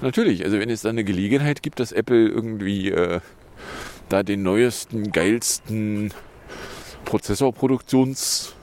natürlich, 0.00 0.44
also 0.44 0.58
wenn 0.58 0.70
es 0.70 0.82
da 0.82 0.90
eine 0.90 1.04
Gelegenheit 1.04 1.62
gibt, 1.62 1.80
dass 1.80 1.92
Apple 1.92 2.28
irgendwie 2.28 2.90
äh, 2.90 3.20
da 4.08 4.22
den 4.22 4.42
neuesten, 4.42 5.12
geilsten 5.12 6.12
Prozessorproduktionsschritt 7.04 8.54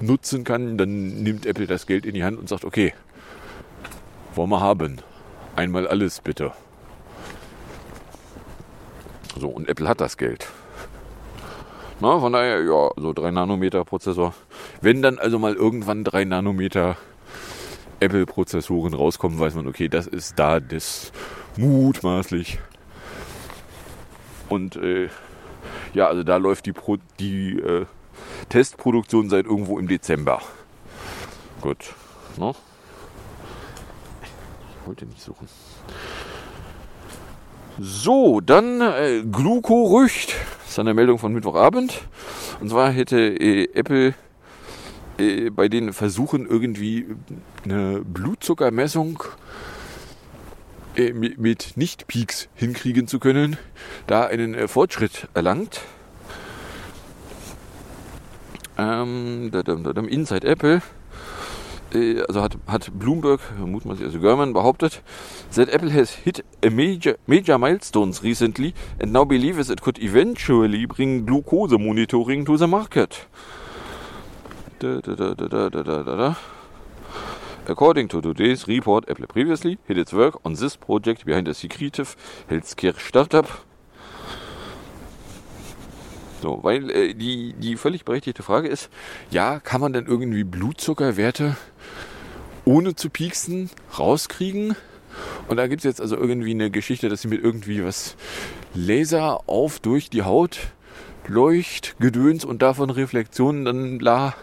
nutzen 0.00 0.44
kann, 0.44 0.78
dann 0.78 1.22
nimmt 1.22 1.46
Apple 1.46 1.66
das 1.66 1.86
Geld 1.86 2.06
in 2.06 2.14
die 2.14 2.24
Hand 2.24 2.38
und 2.38 2.48
sagt, 2.48 2.64
okay, 2.64 2.94
wollen 4.34 4.50
wir 4.50 4.60
haben. 4.60 4.98
Einmal 5.56 5.86
alles 5.86 6.20
bitte. 6.20 6.52
So, 9.38 9.48
und 9.48 9.68
Apple 9.68 9.88
hat 9.88 10.00
das 10.00 10.16
Geld. 10.16 10.48
Na, 12.00 12.18
von 12.18 12.32
daher, 12.32 12.62
ja, 12.62 12.90
so 12.96 13.12
3 13.12 13.30
Nanometer 13.30 13.84
Prozessor. 13.84 14.34
Wenn 14.80 15.02
dann 15.02 15.18
also 15.18 15.38
mal 15.38 15.54
irgendwann 15.54 16.02
3 16.02 16.24
Nanometer 16.24 16.96
Apple-Prozessoren 18.00 18.94
rauskommen, 18.94 19.38
weiß 19.38 19.54
man, 19.54 19.68
okay, 19.68 19.88
das 19.88 20.06
ist 20.06 20.38
da 20.38 20.60
das 20.60 21.12
mutmaßlich. 21.56 22.58
Und 24.48 24.76
äh, 24.76 25.08
ja, 25.92 26.08
also 26.08 26.22
da 26.22 26.38
läuft 26.38 26.66
die, 26.66 26.72
Pro 26.72 26.96
die 27.18 27.58
äh, 27.58 27.86
Testproduktion 28.48 29.28
seit 29.28 29.44
irgendwo 29.44 29.78
im 29.78 29.86
Dezember. 29.86 30.40
Gut. 31.60 31.94
Ne? 32.38 32.52
Wollte 34.86 35.04
nicht 35.04 35.20
suchen. 35.20 35.48
So, 37.82 38.42
dann 38.42 38.82
äh, 38.82 39.22
Gluko-Rücht. 39.22 40.34
Das 40.60 40.72
ist 40.72 40.78
eine 40.78 40.92
Meldung 40.92 41.18
von 41.18 41.32
Mittwochabend. 41.32 42.02
Und 42.60 42.68
zwar 42.68 42.90
hätte 42.90 43.18
äh, 43.18 43.70
Apple 43.72 44.12
äh, 45.16 45.48
bei 45.48 45.68
den 45.68 45.94
Versuchen 45.94 46.46
irgendwie 46.46 47.06
eine 47.64 48.02
Blutzuckermessung 48.04 49.24
äh, 50.94 51.14
mit, 51.14 51.78
Nicht-Peaks 51.78 52.50
hinkriegen 52.54 53.06
zu 53.06 53.18
können, 53.18 53.56
da 54.06 54.26
einen 54.26 54.52
äh, 54.52 54.68
Fortschritt 54.68 55.28
erlangt. 55.32 55.80
Ähm, 58.76 59.50
Inside 60.06 60.46
Apple 60.46 60.82
also 61.94 62.42
hat, 62.42 62.56
hat 62.66 62.90
Bloomberg, 62.98 63.40
mutmaßlich 63.58 64.06
also 64.06 64.18
German, 64.18 64.52
behauptet, 64.52 65.02
that 65.54 65.72
Apple 65.72 65.92
has 65.92 66.12
hit 66.24 66.44
a 66.64 66.70
major, 66.70 67.16
major 67.26 67.58
milestones 67.58 68.22
recently 68.22 68.74
and 68.98 69.12
now 69.12 69.24
believes 69.24 69.70
it 69.70 69.82
could 69.82 69.98
eventually 69.98 70.86
bring 70.86 71.26
glucose 71.26 71.76
monitoring 71.78 72.44
to 72.44 72.56
the 72.56 72.66
market. 72.66 73.26
Da, 74.78 75.00
da, 75.00 75.14
da. 75.34 76.36
According 77.66 78.08
to 78.08 78.20
today's 78.20 78.66
report, 78.66 79.08
Apple 79.08 79.26
previously 79.26 79.78
hit 79.86 79.98
its 79.98 80.12
work 80.12 80.40
on 80.44 80.54
this 80.54 80.76
project 80.76 81.24
behind 81.24 81.46
a 81.46 81.54
secretive 81.54 82.16
healthcare 82.48 82.98
startup. 82.98 83.46
So, 86.40 86.60
weil 86.62 86.90
äh, 86.90 87.14
die, 87.14 87.52
die 87.54 87.76
völlig 87.76 88.04
berechtigte 88.04 88.42
Frage 88.42 88.68
ist, 88.68 88.88
ja, 89.30 89.60
kann 89.60 89.80
man 89.80 89.92
denn 89.92 90.06
irgendwie 90.06 90.44
Blutzuckerwerte 90.44 91.56
ohne 92.64 92.94
zu 92.94 93.10
pieksen 93.10 93.70
rauskriegen. 93.98 94.76
Und 95.48 95.56
da 95.56 95.66
gibt 95.66 95.80
es 95.80 95.84
jetzt 95.84 96.00
also 96.00 96.16
irgendwie 96.16 96.52
eine 96.52 96.70
Geschichte, 96.70 97.08
dass 97.08 97.22
sie 97.22 97.28
mit 97.28 97.42
irgendwie 97.42 97.84
was 97.84 98.16
Laser 98.74 99.48
auf 99.48 99.80
durch 99.80 100.08
die 100.08 100.22
Haut 100.22 100.58
leucht, 101.26 101.96
Gedöns 102.00 102.44
und 102.44 102.62
davon 102.62 102.90
Reflexionen 102.90 103.64
dann 103.64 103.98
la 103.98 104.34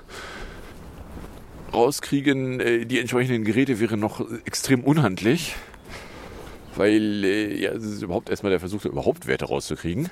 rauskriegen. 1.74 2.60
Äh, 2.60 2.86
die 2.86 3.00
entsprechenden 3.00 3.44
Geräte 3.44 3.80
wären 3.80 4.00
noch 4.00 4.26
extrem 4.46 4.84
unhandlich, 4.84 5.56
weil 6.76 7.24
äh, 7.24 7.60
ja, 7.60 7.72
es 7.72 7.84
ist 7.84 8.02
überhaupt 8.04 8.30
erstmal 8.30 8.52
der 8.52 8.60
Versuch, 8.60 8.86
überhaupt 8.86 9.28
Werte 9.28 9.46
rauszukriegen. 9.46 10.10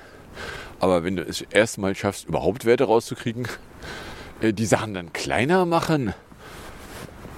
Aber 0.78 1.04
wenn 1.04 1.16
du 1.16 1.22
es 1.22 1.40
erstmal 1.40 1.94
schaffst, 1.94 2.26
überhaupt 2.26 2.64
Werte 2.64 2.84
rauszukriegen, 2.84 3.48
äh, 4.40 4.52
die 4.52 4.66
Sachen 4.66 4.94
dann 4.94 5.12
kleiner 5.12 5.64
machen, 5.64 6.14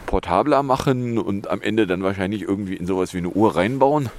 portabler 0.07 0.62
machen 0.62 1.18
und 1.18 1.49
am 1.49 1.61
Ende 1.61 1.87
dann 1.87 2.02
wahrscheinlich 2.02 2.42
irgendwie 2.42 2.75
in 2.75 2.87
sowas 2.87 3.14
wie 3.14 3.18
eine 3.18 3.30
Uhr 3.30 3.54
reinbauen, 3.54 4.11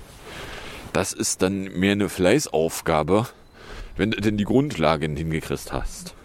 das 0.93 1.13
ist 1.13 1.41
dann 1.41 1.63
mehr 1.63 1.93
eine 1.93 2.09
Fleißaufgabe, 2.09 3.27
wenn 3.97 4.11
du 4.11 4.21
denn 4.21 4.38
die 4.38 4.45
Grundlagen 4.45 5.15
hingekriegt 5.15 5.73
hast. 5.73 6.15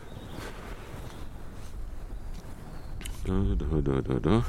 Da, 3.26 3.32
da, 3.58 3.80
da, 3.80 4.00
da, 4.02 4.20
da. 4.20 4.44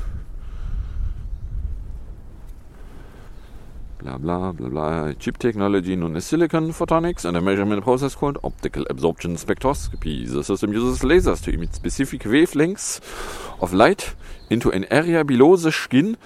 Blah 4.06 4.18
blah 4.18 4.52
blah 4.52 4.70
blah 4.70 5.14
chip 5.14 5.40
technology 5.40 5.96
known 5.96 6.16
as 6.16 6.26
silicon 6.26 6.72
photonics 6.72 7.26
and 7.26 7.36
a 7.36 7.42
measurement 7.42 7.84
process 7.84 8.14
called 8.14 8.38
optical 8.44 8.86
absorption 8.88 9.36
spectroscopy. 9.36 10.30
The 10.32 10.44
system 10.44 10.74
uses 10.74 11.02
lasers 11.02 11.42
to 11.44 11.52
emit 11.52 11.74
specific 11.74 12.22
wavelengths 12.22 13.02
of 13.62 13.74
light 13.74 14.14
into 14.52 14.70
an 14.70 14.86
area 14.92 15.24
below 15.24 15.56
the 15.56 15.72
skin 15.72 16.18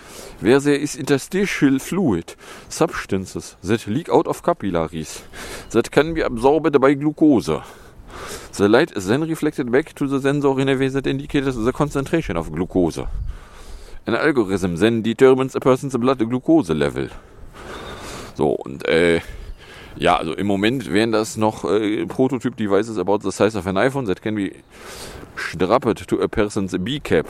where 0.41 0.59
there 0.59 0.75
is 0.75 0.97
interstitial 0.97 1.79
fluid, 1.79 2.35
substances 2.67 3.55
that 3.63 3.87
leak 3.87 4.09
out 4.09 4.27
of 4.27 4.43
capillaries 4.43 5.23
that 5.69 5.89
can 5.89 6.13
be 6.13 6.19
absorbed 6.19 6.79
by 6.81 6.93
glucose. 6.93 7.63
The 8.57 8.67
light 8.67 8.91
is 8.97 9.07
then 9.07 9.21
reflected 9.21 9.71
back 9.71 9.93
to 9.95 10.05
the 10.05 10.19
sensor 10.19 10.59
in 10.59 10.67
a 10.67 10.75
way 10.75 10.89
that 10.89 11.07
indicates 11.07 11.55
the 11.55 11.71
concentration 11.71 12.35
of 12.35 12.51
glucose. 12.51 13.07
An 14.05 14.15
algorithm 14.15 14.75
then 14.75 15.01
determines 15.01 15.55
a 15.55 15.61
person's 15.61 15.95
blood 15.95 16.17
glucose 16.17 16.69
level. 16.71 17.07
So, 18.39 18.51
und 18.51 18.87
äh, 18.87 19.19
ja, 19.97 20.15
also 20.15 20.33
im 20.33 20.47
Moment 20.47 20.93
wären 20.93 21.11
das 21.11 21.35
noch 21.35 21.65
äh, 21.65 22.05
Prototyp-Devices 22.05 22.97
about 22.97 23.19
the 23.21 23.31
size 23.31 23.57
of 23.57 23.67
an 23.67 23.75
iPhone 23.75 24.05
that 24.05 24.21
can 24.21 24.35
be 24.35 24.53
strapped 25.35 26.07
to 26.07 26.21
a 26.21 26.27
person's 26.29 26.73
B-Cap. 26.79 27.27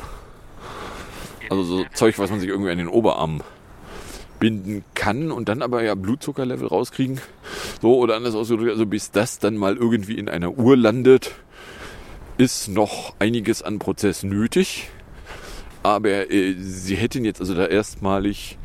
Also 1.50 1.64
so 1.64 1.86
Zeug, 1.96 2.20
was 2.20 2.30
man 2.30 2.40
sich 2.40 2.48
irgendwie 2.48 2.70
an 2.70 2.78
den 2.78 2.88
Oberarm 2.88 3.42
binden 4.40 4.84
kann 4.94 5.32
und 5.32 5.50
dann 5.50 5.64
aber 5.64 5.82
ja 5.82 5.96
Blutzuckerlevel 5.96 6.68
rauskriegen. 6.68 7.20
So 7.82 7.98
oder 7.98 8.16
anders 8.16 8.36
ausgedrückt, 8.36 8.70
also 8.70 8.86
bis 8.86 9.10
das 9.10 9.40
dann 9.40 9.58
mal 9.58 9.78
irgendwie 9.78 10.14
in 10.14 10.30
einer 10.30 10.60
Uhr 10.60 10.78
landet, 10.78 11.32
ist 12.38 12.68
noch 12.68 13.16
einiges 13.18 13.64
an 13.64 13.80
Prozess 13.80 14.22
nötig. 14.22 14.92
Aber 15.82 16.30
äh, 16.32 16.54
sie 16.60 16.98
hätten 16.98 17.26
jetzt 17.26 17.42
also 17.42 17.56
da 17.56 17.66
erstmalig 17.66 18.60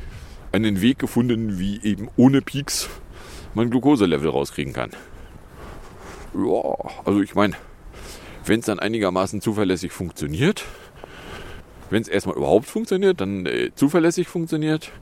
einen 0.55 0.81
Weg 0.81 1.01
gefunden, 1.01 1.59
wie 1.59 1.81
eben 1.83 2.09
ohne 2.17 2.41
Peaks 2.41 2.89
man 3.55 3.71
Glukoselevel 3.71 4.31
rauskriegen 4.31 4.73
kann. 4.73 4.91
Ja, 6.33 6.75
also 7.05 7.21
ich 7.21 7.35
meine, 7.35 7.55
wenn 8.47 8.61
es 8.61 8.67
dann 8.67 8.79
einigermaßen 8.79 9.41
zuverlässig 9.41 9.93
funktioniert, 9.93 10.65
wenn 11.91 12.03
es 12.03 12.09
erstmal 12.09 12.37
überhaupt 12.37 12.67
funktioniert, 12.67 13.21
dann 13.21 13.47
äh, 13.47 13.71
zuverlässig 13.75 14.29
funktioniert, 14.29 14.93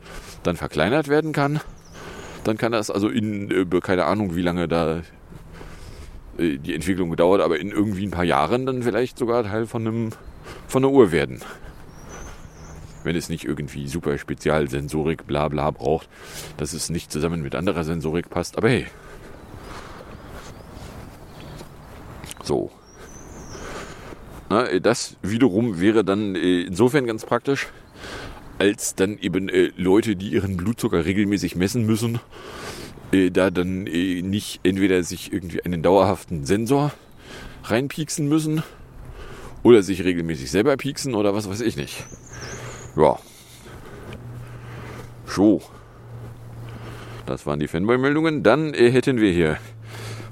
dann 0.42 0.56
verkleinert 0.56 1.08
werden 1.08 1.32
kann, 1.32 1.60
dann 2.44 2.56
kann 2.56 2.72
das 2.72 2.90
also 2.90 3.08
in, 3.08 3.50
äh, 3.50 3.80
keine 3.80 4.06
Ahnung, 4.06 4.34
wie 4.34 4.42
lange 4.42 4.68
da 4.68 5.02
äh, 6.38 6.56
die 6.58 6.74
Entwicklung 6.74 7.10
gedauert, 7.10 7.42
aber 7.42 7.58
in 7.58 7.70
irgendwie 7.70 8.06
ein 8.06 8.10
paar 8.10 8.24
Jahren 8.24 8.64
dann 8.64 8.82
vielleicht 8.82 9.18
sogar 9.18 9.44
Teil 9.44 9.66
von 9.66 9.86
einem 9.86 10.10
von 10.66 10.82
einer 10.82 10.92
Uhr 10.92 11.12
werden 11.12 11.40
wenn 13.04 13.16
es 13.16 13.28
nicht 13.28 13.44
irgendwie 13.44 13.88
super 13.88 14.16
Spezialsensorik 14.18 15.26
bla 15.26 15.48
bla 15.48 15.70
braucht, 15.70 16.08
dass 16.56 16.72
es 16.72 16.90
nicht 16.90 17.12
zusammen 17.12 17.42
mit 17.42 17.54
anderer 17.54 17.84
Sensorik 17.84 18.30
passt. 18.30 18.58
Aber 18.58 18.68
hey. 18.68 18.86
So. 22.42 22.70
Na, 24.50 24.78
das 24.78 25.16
wiederum 25.22 25.80
wäre 25.80 26.04
dann 26.04 26.34
äh, 26.34 26.62
insofern 26.62 27.06
ganz 27.06 27.24
praktisch, 27.24 27.68
als 28.58 28.94
dann 28.94 29.18
eben 29.18 29.48
äh, 29.48 29.72
Leute, 29.76 30.14
die 30.14 30.28
ihren 30.28 30.56
Blutzucker 30.56 31.04
regelmäßig 31.04 31.56
messen 31.56 31.86
müssen, 31.86 32.20
äh, 33.12 33.30
da 33.30 33.50
dann 33.50 33.84
nicht 33.84 34.60
entweder 34.62 35.02
sich 35.04 35.32
irgendwie 35.32 35.64
einen 35.64 35.82
dauerhaften 35.82 36.44
Sensor 36.44 36.92
reinpieksen 37.64 38.28
müssen 38.28 38.62
oder 39.62 39.82
sich 39.82 40.04
regelmäßig 40.04 40.50
selber 40.50 40.76
pieksen 40.76 41.14
oder 41.14 41.34
was 41.34 41.48
weiß 41.48 41.60
ich 41.60 41.76
nicht. 41.76 42.04
Ja. 42.96 43.18
So. 45.26 45.62
Das 47.26 47.46
waren 47.46 47.60
die 47.60 47.68
Fanboy-Meldungen. 47.68 48.42
Dann 48.42 48.74
äh, 48.74 48.90
hätten 48.90 49.20
wir 49.20 49.32
hier 49.32 49.58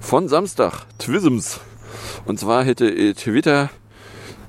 von 0.01 0.29
Samstag 0.29 0.85
Twisms. 0.99 1.61
Und 2.27 2.39
zwar 2.39 2.65
hätte 2.65 2.87
äh, 2.87 3.15
Twitter 3.15 3.71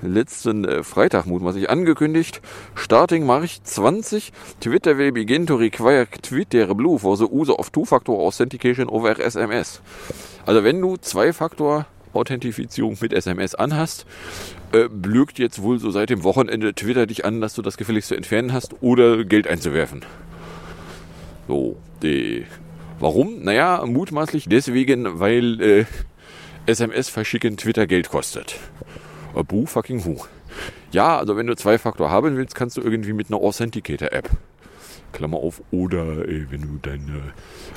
letzten 0.01 0.65
äh, 0.65 0.83
Freitag 0.83 1.25
mutmaßlich 1.25 1.69
angekündigt, 1.69 2.41
starting 2.75 3.25
March 3.25 3.63
20, 3.63 4.33
Twitter 4.59 4.97
will 4.97 5.11
begin 5.11 5.45
to 5.45 5.55
require 5.55 6.07
Twitter 6.09 6.73
Blue 6.73 6.97
for 6.97 7.15
the 7.17 7.25
use 7.25 7.51
of 7.51 7.69
two-factor 7.69 8.13
authentication 8.13 8.89
over 8.89 9.19
SMS. 9.19 9.81
Also 10.45 10.63
wenn 10.63 10.81
du 10.81 10.97
Zwei-Faktor 10.97 11.85
Authentifizierung 12.13 12.97
mit 13.01 13.13
SMS 13.13 13.55
anhast, 13.55 14.05
äh, 14.71 14.87
blökt 14.89 15.39
jetzt 15.39 15.61
wohl 15.61 15.79
so 15.79 15.91
seit 15.91 16.09
dem 16.09 16.23
Wochenende 16.23 16.73
Twitter 16.73 17.05
dich 17.05 17.25
an, 17.25 17.41
dass 17.41 17.53
du 17.53 17.61
das 17.61 17.77
gefälligst 17.77 18.09
zu 18.09 18.15
entfernen 18.15 18.53
hast 18.53 18.81
oder 18.81 19.23
Geld 19.23 19.47
einzuwerfen. 19.47 20.05
So, 21.47 21.77
die, 22.01 22.45
warum? 22.99 23.43
Naja, 23.43 23.83
mutmaßlich 23.85 24.45
deswegen, 24.47 25.19
weil 25.19 25.61
äh, 25.61 25.85
SMS 26.65 27.09
verschicken 27.09 27.57
Twitter 27.57 27.87
Geld 27.87 28.09
kostet. 28.09 28.59
A 29.33 29.41
boo 29.41 29.65
fucking 29.65 30.05
who. 30.05 30.17
Ja, 30.91 31.17
also 31.17 31.37
wenn 31.37 31.47
du 31.47 31.55
zwei 31.55 31.77
Faktor 31.77 32.09
haben 32.09 32.35
willst, 32.35 32.55
kannst 32.55 32.77
du 32.77 32.81
irgendwie 32.81 33.13
mit 33.13 33.29
einer 33.29 33.41
Authenticator-App. 33.41 34.29
Klammer 35.13 35.37
auf, 35.37 35.61
oder 35.71 36.27
äh, 36.27 36.45
wenn 36.49 36.61
du 36.61 36.79
deine 36.81 37.33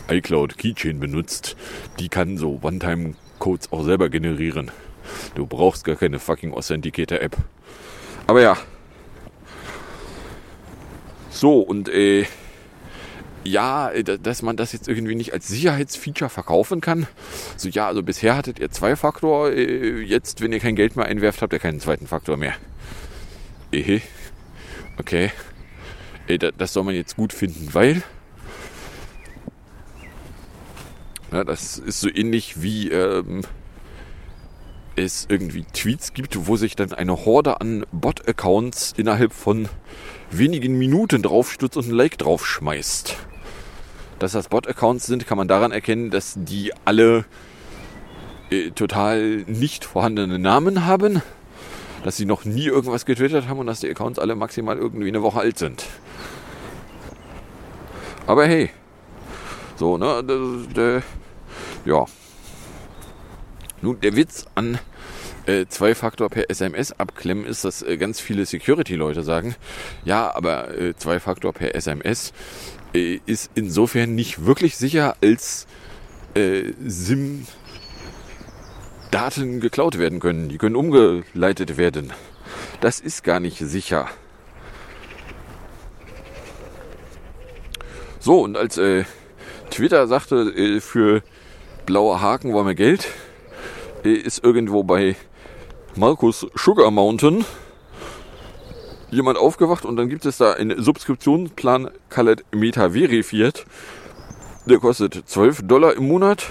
iCloud 0.09 0.59
Keychain 0.59 1.01
benutzt, 1.01 1.57
die 1.99 2.09
kann 2.09 2.39
so 2.39 2.61
One-Time 2.63 3.15
Codes 3.39 3.73
auch 3.73 3.85
selber 3.85 4.09
generieren. 4.09 4.71
Du 5.35 5.47
brauchst 5.47 5.85
gar 5.85 5.97
keine 5.97 6.19
fucking 6.19 6.53
Authenticator-App. 6.55 7.37
Aber 8.27 8.41
ja. 8.41 8.57
So, 11.31 11.61
und 11.61 11.89
äh, 11.89 12.27
ja, 13.45 13.91
äh, 13.91 14.03
dass 14.05 14.43
man 14.43 14.57
das 14.57 14.73
jetzt 14.73 14.89
irgendwie 14.89 15.15
nicht 15.15 15.33
als 15.33 15.49
Sicherheitsfeature 15.49 16.31
verkaufen 16.31 16.81
kann. 16.81 17.07
So, 17.57 17.69
ja, 17.69 17.87
also 17.87 18.03
bisher 18.03 18.37
hattet 18.37 18.59
ihr 18.59 18.71
zwei 18.71 18.97
Faktor, 18.97 19.51
äh, 19.51 20.01
jetzt, 20.01 20.41
wenn 20.41 20.53
ihr 20.53 20.61
kein 20.61 20.77
Geld 20.77 20.97
mehr 20.97 21.07
einwerft, 21.07 21.43
habt 21.43 21.53
ihr 21.53 21.59
keinen 21.59 21.81
zweiten 21.81 22.07
Faktor 22.07 22.37
mehr. 22.37 22.55
Ehe. 23.73 24.01
Okay. 24.99 25.31
Äh, 26.27 26.39
das 26.39 26.73
soll 26.73 26.85
man 26.85 26.95
jetzt 26.95 27.17
gut 27.17 27.33
finden, 27.33 27.69
weil 27.73 28.03
Ja, 31.35 31.43
das 31.43 31.79
ist 31.79 32.01
so 32.01 32.09
ähnlich 32.09 32.63
wie 32.63 32.91
ähm, 32.91 33.41
es 34.95 35.27
irgendwie 35.29 35.65
Tweets 35.65 36.15
gibt, 36.15 36.47
wo 36.47 36.55
sich 36.55 36.77
dann 36.77 36.93
eine 36.93 37.25
Horde 37.25 37.61
an 37.61 37.85
Bot-Accounts 37.91 38.95
innerhalb 38.97 39.33
von 39.33 39.69
wenigen 40.31 40.79
Minuten 40.79 41.23
draufstürzt 41.23 41.77
und 41.77 41.89
ein 41.89 41.91
Like 41.91 42.19
draufschmeißt. 42.19 43.17
Dass 44.21 44.31
das 44.31 44.47
Bot-Accounts 44.47 45.07
sind, 45.07 45.27
kann 45.27 45.37
man 45.37 45.49
daran 45.49 45.73
erkennen, 45.73 46.13
dass 46.13 46.35
die 46.37 46.73
alle 46.85 47.25
äh, 48.53 48.71
total 48.71 49.39
nicht 49.49 49.85
vorhandene 49.85 50.39
Namen 50.39 50.87
haben, 50.87 51.21
dass 52.05 52.17
sie 52.17 52.27
noch 52.27 52.45
nie 52.45 52.67
irgendwas 52.67 53.07
getwittert 53.07 53.49
haben 53.49 53.59
und 53.59 53.67
dass 53.67 53.81
die 53.81 53.91
Accounts 53.91 54.21
alle 54.21 54.37
maximal 54.37 54.79
irgendwie 54.79 55.09
eine 55.09 55.23
Woche 55.23 55.41
alt 55.41 55.59
sind. 55.59 55.85
Aber 58.29 58.47
hey, 58.47 58.71
so, 59.75 59.99
ne, 59.99 61.03
ja. 61.85 62.07
Nun, 63.83 64.01
der 64.01 64.17
Witz 64.17 64.47
an 64.55 64.79
äh, 65.47 65.67
Zwei-Faktor 65.67 66.31
per 66.31 66.49
SMS 66.49 66.93
abklemmen 66.93 67.45
ist, 67.45 67.65
dass 67.65 67.83
äh, 67.83 67.97
ganz 67.97 68.21
viele 68.21 68.47
Security-Leute 68.47 69.23
sagen, 69.23 69.55
ja, 70.05 70.35
aber 70.35 70.77
äh, 70.77 70.97
Zwei-Faktor 70.97 71.53
per 71.53 71.75
SMS 71.75 72.33
äh, 72.95 73.21
ist 73.27 73.51
insofern 73.55 74.15
nicht 74.15 74.47
wirklich 74.47 74.77
sicher, 74.77 75.17
als 75.21 75.67
äh, 76.35 76.73
SIM 76.87 77.47
Daten 79.11 79.61
geklaut 79.61 79.99
werden 79.99 80.19
können. 80.19 80.49
Die 80.49 80.59
können 80.59 80.77
umgeleitet 80.77 81.77
werden. 81.77 82.13
Das 82.81 83.01
ist 83.01 83.23
gar 83.23 83.39
nicht 83.39 83.59
sicher. 83.59 84.09
So, 88.19 88.41
und 88.41 88.57
als 88.57 88.79
äh, 88.79 89.05
Twitter 89.71 90.07
sagte, 90.07 90.53
äh, 90.57 90.81
für 90.81 91.23
blaue 91.87 92.21
Haken 92.21 92.53
wollen 92.53 92.67
wir 92.67 92.75
Geld, 92.75 93.09
ist 94.03 94.45
irgendwo 94.45 94.83
bei 94.83 95.17
Markus 95.97 96.47
Sugar 96.55 96.91
Mountain 96.91 97.45
jemand 99.11 99.39
aufgewacht 99.39 99.85
und 99.85 99.97
dann 99.97 100.09
gibt 100.09 100.27
es 100.27 100.39
da 100.39 100.53
einen 100.55 100.83
Subskriptionsplan 100.83 101.91
Khaled 102.09 102.45
Meta 102.53 102.91
verifiert. 102.91 103.65
Der 104.67 104.79
kostet 104.79 105.23
12 105.27 105.63
Dollar 105.67 105.95
im 105.95 106.09
Monat, 106.09 106.45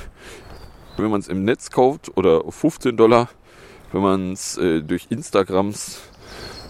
wenn 0.98 1.10
man 1.10 1.20
es 1.20 1.28
im 1.28 1.44
Netz 1.44 1.72
kauft, 1.72 2.16
oder 2.16 2.44
15 2.50 2.96
Dollar, 2.96 3.30
wenn 3.92 4.02
man 4.02 4.34
es 4.34 4.58
äh, 4.58 4.82
durch 4.82 5.08
Instagrams 5.10 6.02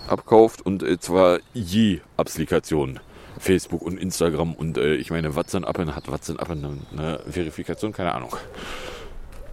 abkauft 0.08 0.66
und 0.66 0.84
äh, 0.84 1.00
zwar 1.00 1.40
je 1.54 2.00
Applikation. 2.18 3.00
Facebook 3.44 3.82
und 3.82 4.00
Instagram 4.00 4.54
und 4.54 4.78
äh, 4.78 4.96
ich 4.96 5.12
meine, 5.12 5.36
Watson 5.36 5.66
Appen 5.66 5.96
hat 5.96 6.10
Watson 6.10 6.40
Appen 6.40 6.64
eine, 6.64 6.80
eine 6.92 7.20
Verifikation, 7.30 7.92
keine 7.92 8.16
Ahnung. 8.16 8.36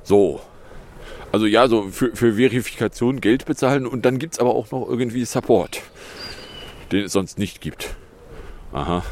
So. 0.04 0.40
Also 1.32 1.46
ja, 1.46 1.68
so 1.68 1.88
für, 1.90 2.14
für 2.14 2.34
Verifikation 2.34 3.20
Geld 3.20 3.46
bezahlen 3.46 3.86
und 3.86 4.04
dann 4.04 4.18
gibt 4.18 4.34
es 4.34 4.38
aber 4.38 4.54
auch 4.54 4.70
noch 4.70 4.88
irgendwie 4.88 5.24
Support, 5.24 5.82
den 6.92 7.04
es 7.04 7.12
sonst 7.12 7.38
nicht 7.38 7.60
gibt. 7.60 7.94
Aha. 8.72 9.02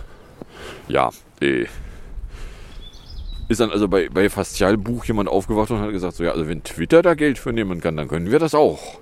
Ja, 0.88 1.10
äh. 1.40 1.66
Ist 3.48 3.60
dann 3.60 3.70
also 3.70 3.88
bei, 3.88 4.08
bei 4.10 4.28
Fastialbuch 4.28 5.06
jemand 5.06 5.28
aufgewacht 5.28 5.70
und 5.70 5.80
hat 5.80 5.90
gesagt, 5.90 6.16
so 6.16 6.24
ja, 6.24 6.32
also 6.32 6.46
wenn 6.46 6.62
Twitter 6.62 7.02
da 7.02 7.14
Geld 7.14 7.38
für 7.38 7.52
nehmen 7.52 7.80
kann, 7.80 7.96
dann 7.96 8.06
können 8.06 8.30
wir 8.30 8.38
das 8.38 8.54
auch. 8.54 8.98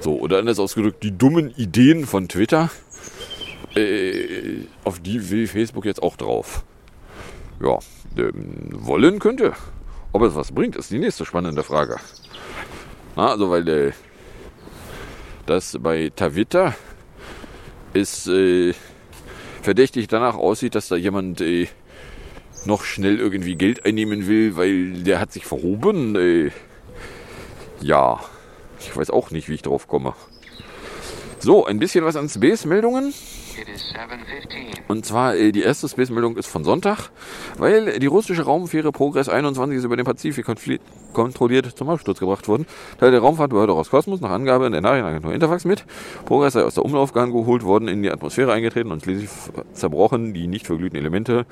So, 0.00 0.18
oder 0.18 0.38
anders 0.38 0.58
ausgedrückt, 0.58 1.02
die 1.02 1.16
dummen 1.16 1.50
Ideen 1.56 2.06
von 2.06 2.28
Twitter, 2.28 2.70
äh, 3.76 4.66
auf 4.84 5.00
die 5.00 5.30
will 5.30 5.46
Facebook 5.46 5.84
jetzt 5.84 6.02
auch 6.02 6.16
drauf. 6.16 6.64
Ja, 7.60 7.78
ähm, 8.16 8.68
wollen 8.72 9.18
könnte. 9.18 9.54
Ob 10.12 10.22
es 10.22 10.34
was 10.34 10.52
bringt, 10.52 10.76
ist 10.76 10.90
die 10.90 10.98
nächste 10.98 11.24
spannende 11.24 11.62
Frage. 11.62 11.96
Na, 13.16 13.30
also, 13.30 13.50
weil 13.50 13.68
äh, 13.68 13.92
das 15.46 15.76
bei 15.80 16.10
Twitter 16.14 16.74
ist 17.92 18.26
äh, 18.28 18.74
verdächtig 19.62 20.08
danach 20.08 20.36
aussieht, 20.36 20.74
dass 20.74 20.88
da 20.88 20.96
jemand 20.96 21.40
äh, 21.40 21.68
noch 22.64 22.84
schnell 22.84 23.18
irgendwie 23.18 23.56
Geld 23.56 23.84
einnehmen 23.84 24.26
will, 24.26 24.56
weil 24.56 25.02
der 25.02 25.20
hat 25.20 25.32
sich 25.32 25.46
verhoben. 25.46 26.16
Äh, 26.16 26.50
ja, 27.80 28.20
ich 28.80 28.96
weiß 28.96 29.10
auch 29.10 29.30
nicht, 29.30 29.48
wie 29.48 29.54
ich 29.54 29.62
drauf 29.62 29.88
komme. 29.88 30.14
So, 31.44 31.66
ein 31.66 31.78
bisschen 31.78 32.06
was 32.06 32.16
an 32.16 32.26
Space-Meldungen. 32.26 33.12
Und 34.88 35.04
zwar 35.04 35.36
äh, 35.36 35.52
die 35.52 35.60
erste 35.60 35.86
Space-Meldung 35.90 36.38
ist 36.38 36.46
von 36.46 36.64
Sonntag, 36.64 37.10
weil 37.58 37.98
die 37.98 38.06
russische 38.06 38.44
Raumfähre 38.44 38.92
Progress 38.92 39.28
21 39.28 39.76
ist 39.76 39.84
über 39.84 39.98
den 39.98 40.06
Pazifik 40.06 40.46
kontrolliert 41.12 41.76
zum 41.76 41.90
Absturz 41.90 42.18
gebracht 42.18 42.48
worden. 42.48 42.64
Teil 42.98 43.10
der 43.10 43.20
Raumfahrtbehörde 43.20 43.74
Roskosmos 43.74 44.22
nach 44.22 44.30
Angabe 44.30 44.64
in 44.64 44.72
der 44.72 44.80
Nachrichtenagentur 44.80 45.34
Interfax 45.34 45.66
mit. 45.66 45.84
Progress 46.24 46.54
sei 46.54 46.62
aus 46.62 46.76
der 46.76 46.84
Umlaufbahn 46.86 47.30
geholt 47.30 47.62
worden, 47.62 47.88
in 47.88 48.02
die 48.02 48.10
Atmosphäre 48.10 48.50
eingetreten 48.54 48.90
und 48.90 49.02
schließlich 49.02 49.28
zerbrochen. 49.74 50.32
Die 50.32 50.46
nicht 50.46 50.64
verglühten 50.64 50.98
Elemente 50.98 51.44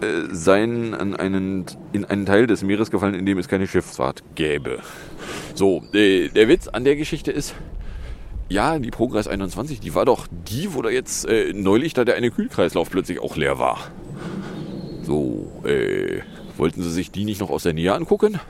äh, 0.00 0.34
seien 0.34 0.94
an 0.94 1.14
einen, 1.14 1.66
in 1.92 2.06
einen 2.06 2.24
Teil 2.24 2.46
des 2.46 2.62
Meeres 2.62 2.90
gefallen, 2.90 3.14
in 3.14 3.26
dem 3.26 3.36
es 3.36 3.46
keine 3.46 3.66
Schiffsfahrt 3.66 4.22
gäbe. 4.36 4.78
So, 5.52 5.82
äh, 5.92 6.28
der 6.28 6.48
Witz 6.48 6.66
an 6.66 6.84
der 6.84 6.96
Geschichte 6.96 7.30
ist, 7.30 7.54
ja, 8.50 8.78
die 8.78 8.90
Progress 8.90 9.28
21, 9.28 9.80
die 9.80 9.94
war 9.94 10.04
doch 10.04 10.26
die, 10.48 10.74
wo 10.74 10.82
da 10.82 10.90
jetzt 10.90 11.24
äh, 11.26 11.52
neulich 11.54 11.94
da 11.94 12.04
der 12.04 12.16
eine 12.16 12.30
Kühlkreislauf 12.30 12.90
plötzlich 12.90 13.20
auch 13.20 13.36
leer 13.36 13.58
war. 13.58 13.78
So, 15.02 15.62
äh, 15.64 16.20
wollten 16.56 16.82
sie 16.82 16.90
sich 16.90 17.12
die 17.12 17.24
nicht 17.24 17.40
noch 17.40 17.50
aus 17.50 17.62
der 17.62 17.72
Nähe 17.72 17.94
angucken? 17.94 18.40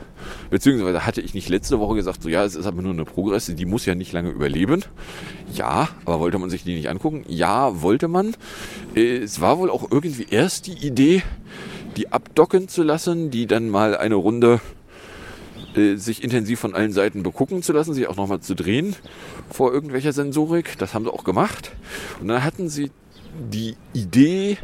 Beziehungsweise 0.49 1.05
hatte 1.05 1.21
ich 1.21 1.35
nicht 1.35 1.51
letzte 1.51 1.79
Woche 1.79 1.97
gesagt, 1.97 2.23
so 2.23 2.31
ja, 2.31 2.45
es 2.45 2.55
ist 2.55 2.67
aber 2.67 2.81
nur 2.81 2.93
eine 2.93 3.05
Progress, 3.05 3.47
die 3.47 3.67
muss 3.67 3.85
ja 3.85 3.95
nicht 3.95 4.13
lange 4.13 4.31
überleben. 4.31 4.85
Ja, 5.53 5.91
aber 6.07 6.19
wollte 6.21 6.39
man 6.39 6.49
sich 6.49 6.65
die 6.65 6.75
nicht 6.75 6.89
angucken? 6.89 7.25
Ja, 7.29 7.83
wollte 7.83 8.09
man. 8.09 8.35
Äh, 8.95 9.19
es 9.19 9.41
war 9.43 9.59
wohl 9.59 9.71
auch 9.71 9.91
irgendwie 9.91 10.27
erst 10.31 10.67
die 10.67 10.87
Idee, 10.87 11.23
die 11.97 12.11
abdocken 12.11 12.69
zu 12.69 12.83
lassen, 12.83 13.31
die 13.31 13.47
dann 13.47 13.69
mal 13.69 13.97
eine 13.97 14.15
Runde 14.15 14.61
äh, 15.77 15.97
sich 15.97 16.25
intensiv 16.25 16.61
von 16.61 16.75
allen 16.75 16.93
Seiten 16.93 17.23
begucken 17.23 17.63
zu 17.63 17.73
lassen, 17.73 17.95
sich 17.95 18.09
auch 18.09 18.17
nochmal 18.17 18.41
zu 18.41 18.55
drehen 18.55 18.97
vor 19.51 19.73
irgendwelcher 19.73 20.13
Sensorik. 20.13 20.79
Das 20.79 20.95
haben 20.95 21.05
sie 21.05 21.13
auch 21.13 21.25
gemacht. 21.25 21.73
Und 22.21 22.29
dann 22.29 22.43
hatten 22.43 22.69
sie 22.69 22.91
die 23.53 23.77
Idee, 23.93 24.59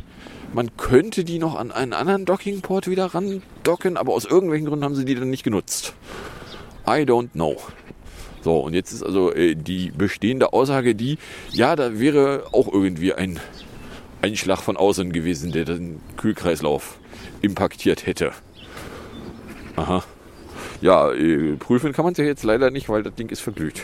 man 0.53 0.77
könnte 0.77 1.25
die 1.25 1.39
noch 1.39 1.55
an 1.55 1.73
einen 1.73 1.93
anderen 1.93 2.25
Dockingport 2.25 2.89
wieder 2.89 3.07
randocken, 3.07 3.97
aber 3.97 4.15
aus 4.15 4.25
irgendwelchen 4.25 4.67
Gründen 4.67 4.85
haben 4.85 4.95
sie 4.95 5.05
die 5.05 5.15
dann 5.15 5.31
nicht 5.31 5.45
genutzt. 5.45 5.95
I 6.87 7.03
don't 7.03 7.31
know. 7.33 7.57
So, 8.43 8.61
und 8.61 8.75
jetzt 8.75 8.93
ist 8.93 9.03
also 9.03 9.33
äh, 9.33 9.57
die 9.57 9.91
bestehende 9.91 10.53
Aussage 10.53 10.95
die, 10.95 11.19
ja, 11.51 11.75
da 11.75 11.99
wäre 11.99 12.47
auch 12.53 12.73
irgendwie 12.73 13.13
ein 13.13 13.41
Einschlag 14.23 14.61
von 14.61 14.77
außen 14.77 15.13
gewesen, 15.13 15.53
der 15.53 15.65
den 15.65 16.01
Kühlkreislauf 16.17 16.99
impactiert 17.43 18.07
hätte. 18.07 18.33
Aha. 19.77 20.05
Ja, 20.81 21.13
äh, 21.13 21.57
prüfen 21.57 21.93
kann 21.93 22.05
man 22.05 22.13
es 22.13 22.19
ja 22.19 22.25
jetzt 22.25 22.45
leider 22.45 22.71
nicht, 22.71 22.89
weil 22.89 23.03
das 23.03 23.15
Ding 23.15 23.31
ist 23.31 23.41
verglüht. 23.41 23.83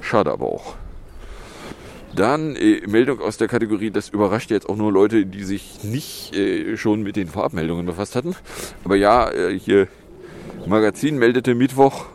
Schade 0.00 0.30
aber 0.30 0.46
auch. 0.46 0.74
Dann 2.14 2.56
äh, 2.56 2.86
Meldung 2.86 3.20
aus 3.20 3.36
der 3.36 3.48
Kategorie, 3.48 3.90
das 3.90 4.08
überrascht 4.08 4.50
jetzt 4.50 4.68
auch 4.68 4.76
nur 4.76 4.92
Leute, 4.92 5.26
die 5.26 5.44
sich 5.44 5.84
nicht 5.84 6.34
äh, 6.34 6.76
schon 6.76 7.02
mit 7.02 7.16
den 7.16 7.28
Farbmeldungen 7.28 7.86
befasst 7.86 8.16
hatten. 8.16 8.34
Aber 8.84 8.96
ja, 8.96 9.30
äh, 9.30 9.58
hier 9.58 9.88
Magazin 10.66 11.18
meldete 11.18 11.54
Mittwoch, 11.54 12.06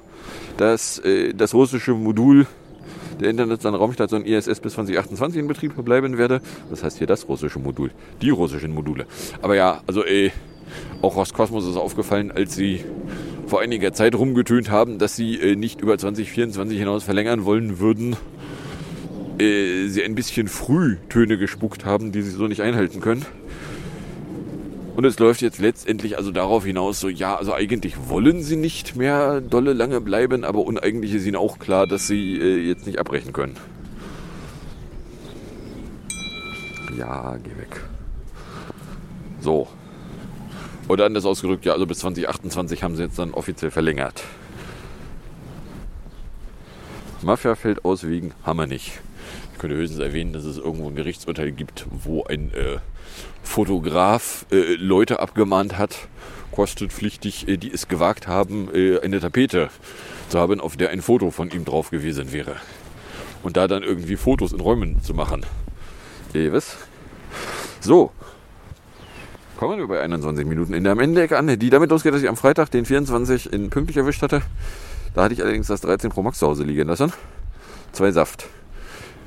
dass 0.57 0.99
äh, 0.99 1.33
das 1.33 1.53
russische 1.53 1.93
Modul 1.93 2.45
der 3.19 3.29
internationalen 3.29 3.79
Raumstation 3.79 4.25
ISS 4.25 4.59
bis 4.59 4.73
2028 4.73 5.39
in 5.39 5.47
Betrieb 5.47 5.73
bleiben 5.83 6.17
werde. 6.17 6.41
Das 6.69 6.83
heißt 6.83 6.97
hier 6.97 7.07
das 7.07 7.27
russische 7.27 7.59
Modul, 7.59 7.91
die 8.21 8.29
russischen 8.29 8.73
Module. 8.73 9.05
Aber 9.41 9.55
ja, 9.55 9.81
also 9.87 10.03
äh, 10.03 10.31
auch 11.01 11.15
Roskosmos 11.15 11.65
ist 11.65 11.77
aufgefallen, 11.77 12.31
als 12.31 12.55
sie 12.55 12.83
vor 13.47 13.61
einiger 13.61 13.93
Zeit 13.93 14.15
rumgetönt 14.15 14.69
haben, 14.69 14.97
dass 14.97 15.15
sie 15.15 15.39
äh, 15.39 15.55
nicht 15.55 15.81
über 15.81 15.97
2024 15.97 16.77
hinaus 16.77 17.03
verlängern 17.03 17.45
wollen 17.45 17.79
würden, 17.79 18.15
äh, 19.39 19.87
sie 19.87 20.03
ein 20.03 20.15
bisschen 20.15 20.47
früh 20.47 20.97
Töne 21.09 21.37
gespuckt 21.37 21.85
haben, 21.85 22.11
die 22.11 22.21
sie 22.21 22.31
so 22.31 22.47
nicht 22.47 22.61
einhalten 22.61 23.01
können. 23.01 23.25
Und 24.95 25.03
es 25.03 25.19
läuft 25.19 25.41
jetzt 25.41 25.59
letztendlich 25.59 26.17
also 26.17 26.31
darauf 26.31 26.63
hinaus, 26.63 27.01
so 27.01 27.09
ja, 27.09 27.35
also 27.35 27.53
eigentlich 27.53 27.95
wollen 28.07 28.41
sie 28.41 28.55
nicht 28.55 28.95
mehr 28.95 29.41
dolle 29.41 29.73
lange 29.73 29.99
bleiben, 29.99 30.45
aber 30.45 30.59
uneigentlich 30.59 31.13
ist 31.13 31.25
ihnen 31.25 31.35
auch 31.35 31.59
klar, 31.59 31.85
dass 31.85 32.07
sie 32.07 32.39
äh, 32.39 32.65
jetzt 32.65 32.87
nicht 32.87 32.97
abbrechen 32.97 33.33
können. 33.33 33.57
Ja, 36.97 37.35
geh 37.43 37.49
weg. 37.49 37.81
So, 39.41 39.67
oder 40.87 41.05
anders 41.05 41.25
ausgedrückt, 41.25 41.65
ja, 41.65 41.73
also 41.73 41.85
bis 41.85 41.99
2028 41.99 42.83
haben 42.83 42.95
sie 42.95 43.03
jetzt 43.03 43.17
dann 43.17 43.33
offiziell 43.33 43.71
verlängert. 43.71 44.23
Mafia 47.21 47.55
fällt 47.55 47.83
aus 47.83 48.07
wegen 48.07 48.33
Hammer 48.45 48.67
nicht. 48.67 48.99
Ich 49.53 49.59
könnte 49.59 49.75
höchstens 49.75 49.99
erwähnen, 49.99 50.33
dass 50.33 50.43
es 50.43 50.57
irgendwo 50.57 50.89
ein 50.89 50.95
Gerichtsurteil 50.95 51.51
gibt, 51.51 51.87
wo 51.89 52.23
ein 52.25 52.53
äh, 52.53 52.77
Fotograf 53.41 54.45
äh, 54.51 54.75
Leute 54.75 55.19
abgemahnt 55.19 55.77
hat, 55.77 56.07
kostenpflichtig, 56.51 57.47
äh, 57.47 57.57
die 57.57 57.71
es 57.71 57.87
gewagt 57.87 58.27
haben, 58.27 58.69
äh, 58.73 58.99
eine 58.99 59.19
Tapete 59.19 59.69
zu 60.29 60.39
haben, 60.39 60.59
auf 60.59 60.77
der 60.77 60.89
ein 60.89 61.01
Foto 61.01 61.31
von 61.31 61.49
ihm 61.49 61.65
drauf 61.65 61.89
gewesen 61.89 62.31
wäre. 62.31 62.57
Und 63.43 63.57
da 63.57 63.67
dann 63.67 63.83
irgendwie 63.83 64.17
Fotos 64.17 64.51
in 64.51 64.59
Räumen 64.59 65.01
zu 65.01 65.13
machen. 65.13 65.45
Äh, 66.33 66.51
was? 66.51 66.77
So, 67.79 68.11
Kommen 69.57 69.79
wir 69.79 69.87
bei 69.87 70.01
21 70.01 70.45
Minuten 70.45 70.73
in 70.73 70.83
der 70.83 70.91
am 70.91 70.99
Ende 70.99 71.37
an, 71.37 71.47
die 71.59 71.69
damit 71.69 71.89
losgeht, 71.89 72.13
dass 72.13 72.21
ich 72.21 72.27
am 72.27 72.35
Freitag 72.35 72.71
den 72.71 72.83
24 72.83 73.53
in 73.53 73.69
pünktlich 73.69 73.95
erwischt 73.95 74.21
hatte. 74.21 74.41
Da 75.13 75.23
hatte 75.23 75.33
ich 75.33 75.41
allerdings 75.41 75.67
das 75.67 75.79
13 75.79 76.09
Pro 76.09 76.23
Max 76.23 76.39
zu 76.39 76.47
Hause 76.47 76.65
liegen 76.65 76.87
lassen. 76.89 77.13
Zwei 77.93 78.11
Saft. 78.11 78.47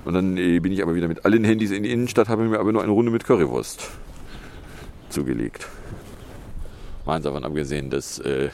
Und 0.04 0.12
dann 0.12 0.36
äh, 0.36 0.58
bin 0.60 0.70
ich 0.70 0.82
aber 0.82 0.94
wieder 0.94 1.08
mit 1.08 1.24
allen 1.24 1.44
Handys 1.44 1.70
in 1.70 1.82
die 1.82 1.90
Innenstadt, 1.90 2.28
habe 2.28 2.44
mir 2.44 2.60
aber 2.60 2.72
nur 2.72 2.82
eine 2.82 2.92
Runde 2.92 3.10
mit 3.10 3.24
Currywurst 3.24 3.88
zugelegt. 5.08 5.66
Mal 7.06 7.22
davon 7.22 7.44
abgesehen, 7.44 7.88
dass 7.88 8.18
äh, 8.18 8.50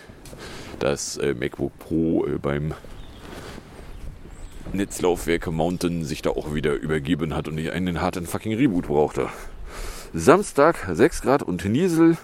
das 0.78 1.16
äh, 1.16 1.34
MacBook 1.34 1.76
Pro 1.80 2.24
äh, 2.24 2.38
beim 2.38 2.72
Netzlaufwerke 4.72 5.50
Mountain 5.50 6.04
sich 6.04 6.22
da 6.22 6.30
auch 6.30 6.54
wieder 6.54 6.74
übergeben 6.74 7.34
hat 7.34 7.48
und 7.48 7.58
ich 7.58 7.72
einen 7.72 8.00
harten 8.00 8.26
fucking 8.26 8.54
Reboot 8.54 8.86
brauchte. 8.86 9.28
Samstag 10.16 10.76
6 10.92 11.22
Grad 11.22 11.42
und 11.42 11.64
Niesel 11.64 12.16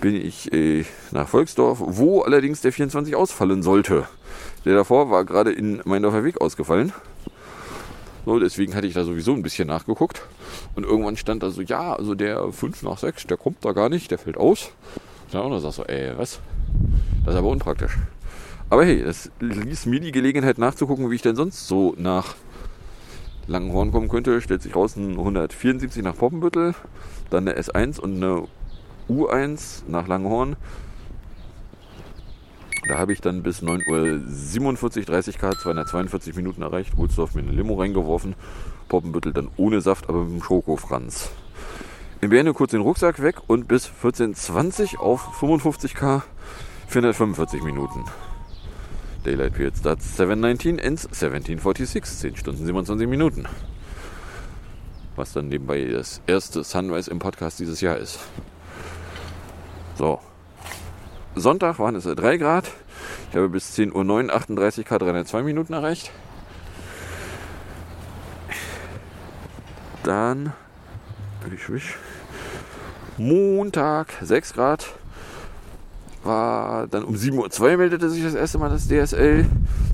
bin 0.00 0.14
ich 0.14 0.52
äh, 0.52 0.84
nach 1.10 1.26
Volksdorf, 1.26 1.78
wo 1.80 2.22
allerdings 2.22 2.60
der 2.60 2.72
24 2.72 3.16
ausfallen 3.16 3.64
sollte. 3.64 4.06
Der 4.64 4.76
davor 4.76 5.10
war 5.10 5.24
gerade 5.24 5.50
in 5.50 5.82
Meindorfer 5.84 6.22
Weg 6.22 6.40
ausgefallen. 6.40 6.92
So, 8.24 8.38
deswegen 8.38 8.76
hatte 8.76 8.86
ich 8.86 8.94
da 8.94 9.02
sowieso 9.02 9.32
ein 9.32 9.42
bisschen 9.42 9.66
nachgeguckt. 9.66 10.22
Und 10.76 10.84
irgendwann 10.84 11.16
stand 11.16 11.42
da 11.42 11.50
so, 11.50 11.62
ja, 11.62 11.96
also 11.96 12.14
der 12.14 12.52
5 12.52 12.84
nach 12.84 12.98
6, 12.98 13.26
der 13.26 13.38
kommt 13.38 13.64
da 13.64 13.72
gar 13.72 13.88
nicht, 13.88 14.12
der 14.12 14.18
fällt 14.18 14.36
aus. 14.36 14.70
Und 15.32 15.50
dann 15.50 15.60
sagst 15.60 15.78
so, 15.78 15.84
ey, 15.86 16.16
was? 16.16 16.38
Das 17.24 17.34
ist 17.34 17.38
aber 17.38 17.48
unpraktisch. 17.48 17.98
Aber 18.70 18.84
hey, 18.84 19.00
es 19.00 19.32
ließ 19.40 19.86
mir 19.86 19.98
die 19.98 20.12
Gelegenheit 20.12 20.58
nachzugucken, 20.58 21.10
wie 21.10 21.16
ich 21.16 21.22
denn 21.22 21.34
sonst 21.34 21.66
so 21.66 21.96
nach 21.98 22.36
Langenhorn 23.46 23.92
kommen 23.92 24.08
könnte. 24.08 24.40
Stellt 24.40 24.62
sich 24.62 24.74
raus 24.74 24.96
ein 24.96 25.12
174 25.12 26.02
nach 26.02 26.16
Poppenbüttel, 26.16 26.74
dann 27.30 27.48
eine 27.48 27.58
S1 27.58 28.00
und 28.00 28.16
eine 28.16 28.48
U1 29.08 29.82
nach 29.88 30.08
Langenhorn. 30.08 30.56
Da 32.86 32.98
habe 32.98 33.12
ich 33.12 33.20
dann 33.20 33.42
bis 33.42 33.62
9.47 33.62 34.98
Uhr 34.98 35.04
30 35.04 35.38
K 35.38 35.52
242 35.52 36.36
Minuten 36.36 36.62
erreicht. 36.62 36.92
Ohlsdorf 36.98 37.34
mir 37.34 37.42
eine 37.42 37.52
Limo 37.52 37.74
reingeworfen. 37.74 38.34
Poppenbüttel 38.88 39.32
dann 39.32 39.48
ohne 39.56 39.80
Saft, 39.80 40.08
aber 40.08 40.24
mit 40.24 40.40
dem 40.40 40.42
Schokofranz. 40.42 41.30
In 42.20 42.30
Berne 42.30 42.52
kurz 42.52 42.72
den 42.72 42.82
Rucksack 42.82 43.22
weg 43.22 43.36
und 43.46 43.68
bis 43.68 43.90
14.20 44.02 44.98
auf 44.98 45.34
55 45.36 45.94
K 45.94 46.22
445 46.88 47.62
Minuten. 47.62 48.04
Daylight 49.24 49.54
Period 49.54 49.76
starts 49.76 50.18
7.19 50.18 50.78
ends 50.78 51.08
17.46, 51.08 52.02
10 52.02 52.36
Stunden 52.36 52.66
27 52.66 53.08
Minuten. 53.08 53.46
Was 55.16 55.32
dann 55.32 55.48
nebenbei 55.48 55.84
das 55.84 56.20
erste 56.26 56.62
Sunrise 56.64 57.10
im 57.10 57.18
Podcast 57.18 57.58
dieses 57.58 57.80
Jahr 57.80 57.96
ist. 57.96 58.18
So. 59.96 60.20
Sonntag 61.34 61.78
waren 61.78 61.94
es 61.94 62.04
3 62.04 62.36
Grad. 62.36 62.70
Ich 63.30 63.36
habe 63.36 63.48
bis 63.48 63.76
10.09 63.76 64.26
Uhr 64.26 64.34
38 64.34 64.86
K 64.86 64.98
302 64.98 65.42
Minuten 65.42 65.72
erreicht. 65.72 66.10
Dann 70.02 70.52
Montag 73.16 74.08
6 74.20 74.52
Grad 74.54 74.94
war 76.24 76.86
dann 76.86 77.04
um 77.04 77.14
7.02 77.14 77.60
Uhr 77.60 77.76
meldete 77.76 78.10
sich 78.10 78.22
das 78.22 78.34
erste 78.34 78.58
Mal 78.58 78.70
das 78.70 78.86
DSL. 78.86 79.46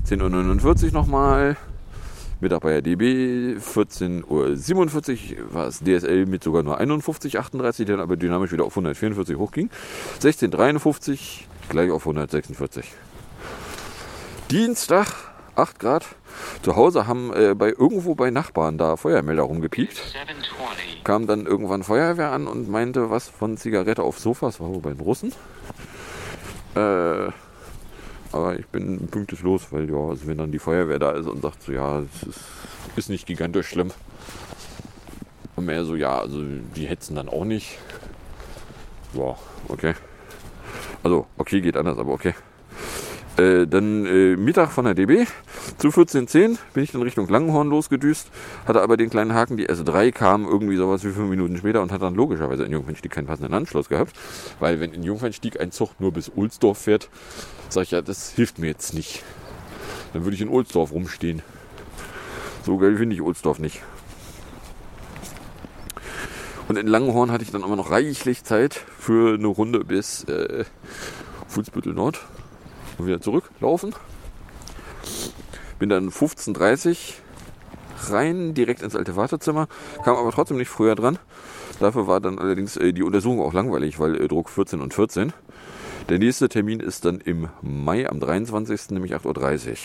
10.49 0.07 0.85
Uhr 0.85 0.91
nochmal. 0.91 1.57
Mittag 2.39 2.61
bei 2.61 2.71
der 2.71 2.81
DB. 2.81 3.57
14.47 3.57 4.23
Uhr 4.27 5.53
war 5.53 5.67
es 5.67 5.79
DSL 5.79 6.25
mit 6.25 6.43
sogar 6.43 6.63
nur 6.63 6.79
51,38, 6.79 7.85
dann 7.85 7.99
aber 7.99 8.17
dynamisch 8.17 8.51
wieder 8.51 8.65
auf 8.65 8.73
144 8.73 9.37
hochging. 9.37 9.69
16.53 10.21 11.11
Uhr 11.11 11.17
gleich 11.69 11.91
auf 11.91 12.01
146. 12.01 12.85
Dienstag 14.49 15.07
8 15.55 15.79
Grad. 15.79 16.05
Zu 16.63 16.75
Hause 16.75 17.07
haben 17.07 17.31
äh, 17.33 17.53
bei 17.55 17.69
irgendwo 17.69 18.15
bei 18.15 18.31
Nachbarn 18.31 18.77
da 18.77 18.97
Feuermelder 18.97 19.43
rumgepiekt. 19.43 20.01
Kam 21.03 21.27
dann 21.27 21.45
irgendwann 21.45 21.83
Feuerwehr 21.83 22.31
an 22.31 22.47
und 22.47 22.69
meinte 22.69 23.09
was 23.09 23.27
von 23.27 23.57
Zigarette 23.57 24.03
auf 24.03 24.19
Sofas, 24.19 24.59
war 24.59 24.69
wohl 24.69 24.81
bei 24.81 24.91
den 24.91 25.01
Russen. 25.01 25.33
Äh, 26.75 27.31
aber 28.31 28.57
ich 28.57 28.65
bin 28.67 29.07
pünktlich 29.07 29.41
los, 29.41 29.67
weil 29.71 29.89
ja, 29.89 29.97
also 29.97 30.25
wenn 30.27 30.37
dann 30.37 30.51
die 30.51 30.59
Feuerwehr 30.59 30.99
da 30.99 31.11
ist 31.11 31.27
und 31.27 31.41
sagt 31.41 31.63
so, 31.63 31.71
ja, 31.71 31.99
es 31.99 32.23
ist, 32.23 32.39
ist 32.95 33.09
nicht 33.09 33.25
gigantisch 33.25 33.67
schlimm. 33.67 33.91
Und 35.55 35.65
mehr 35.65 35.83
so, 35.83 35.95
ja, 35.95 36.19
also 36.19 36.41
die 36.75 36.85
hetzen 36.87 37.15
dann 37.15 37.27
auch 37.27 37.43
nicht. 37.43 37.77
Ja, 39.13 39.35
okay. 39.67 39.93
Also, 41.03 41.27
okay, 41.37 41.59
geht 41.59 41.75
anders, 41.75 41.97
aber 41.97 42.13
okay. 42.13 42.33
Äh, 43.37 43.65
dann 43.65 44.05
äh, 44.05 44.35
Mittag 44.35 44.71
von 44.71 44.83
der 44.83 44.93
DB 44.93 45.25
zu 45.77 45.87
14.10 45.87 46.57
bin 46.73 46.83
ich 46.83 46.91
dann 46.91 47.01
Richtung 47.01 47.29
Langenhorn 47.29 47.69
losgedüst, 47.69 48.29
hatte 48.65 48.81
aber 48.81 48.97
den 48.97 49.09
kleinen 49.09 49.33
Haken, 49.33 49.55
die 49.55 49.69
S3 49.69 50.11
kam 50.11 50.45
irgendwie 50.45 50.75
sowas 50.75 51.05
wie 51.05 51.11
fünf 51.11 51.29
Minuten 51.29 51.57
später 51.57 51.81
und 51.81 51.93
hat 51.93 52.01
dann 52.01 52.13
logischerweise 52.13 52.65
in 52.65 52.73
Jungfernstieg 52.73 53.11
keinen 53.11 53.27
passenden 53.27 53.53
Anschluss 53.53 53.87
gehabt, 53.87 54.13
weil 54.59 54.81
wenn 54.81 54.91
in 54.91 55.03
Jungfernstieg 55.03 55.61
ein 55.61 55.71
Zug 55.71 55.91
nur 55.99 56.11
bis 56.11 56.29
Ohlsdorf 56.35 56.79
fährt, 56.79 57.09
sage 57.69 57.85
ich 57.85 57.91
ja, 57.91 58.01
das 58.01 58.31
hilft 58.31 58.59
mir 58.59 58.67
jetzt 58.67 58.93
nicht. 58.93 59.23
Dann 60.11 60.25
würde 60.25 60.35
ich 60.35 60.41
in 60.41 60.49
Ohlsdorf 60.49 60.91
rumstehen. 60.91 61.41
So 62.65 62.77
geil 62.77 62.97
finde 62.97 63.15
ich 63.15 63.21
Ohlsdorf 63.21 63.59
nicht. 63.59 63.81
Und 66.67 66.77
in 66.77 66.87
Langenhorn 66.87 67.31
hatte 67.31 67.43
ich 67.43 67.51
dann 67.51 67.63
immer 67.63 67.77
noch 67.77 67.91
reichlich 67.91 68.43
Zeit 68.43 68.73
für 68.75 69.35
eine 69.35 69.47
Runde 69.47 69.85
bis 69.85 70.25
äh, 70.25 70.65
Fußbüttel 71.47 71.93
Nord 71.93 72.19
und 72.97 73.07
wieder 73.07 73.21
zurücklaufen. 73.21 73.93
Bin 75.79 75.89
dann 75.89 76.09
15.30 76.09 77.15
rein, 78.09 78.53
direkt 78.53 78.81
ins 78.81 78.95
alte 78.95 79.15
Wartezimmer, 79.15 79.67
kam 80.03 80.15
aber 80.15 80.31
trotzdem 80.31 80.57
nicht 80.57 80.69
früher 80.69 80.95
dran. 80.95 81.19
Dafür 81.79 82.07
war 82.07 82.19
dann 82.19 82.37
allerdings 82.37 82.77
äh, 82.77 82.93
die 82.93 83.03
Untersuchung 83.03 83.41
auch 83.41 83.53
langweilig, 83.53 83.99
weil 83.99 84.15
äh, 84.15 84.27
Druck 84.27 84.49
14 84.49 84.81
und 84.81 84.93
14. 84.93 85.33
Der 86.09 86.19
nächste 86.19 86.49
Termin 86.49 86.79
ist 86.79 87.05
dann 87.05 87.19
im 87.19 87.49
Mai 87.61 88.09
am 88.09 88.19
23. 88.19 88.91
nämlich 88.91 89.15
8.30 89.15 89.69
Uhr. 89.69 89.75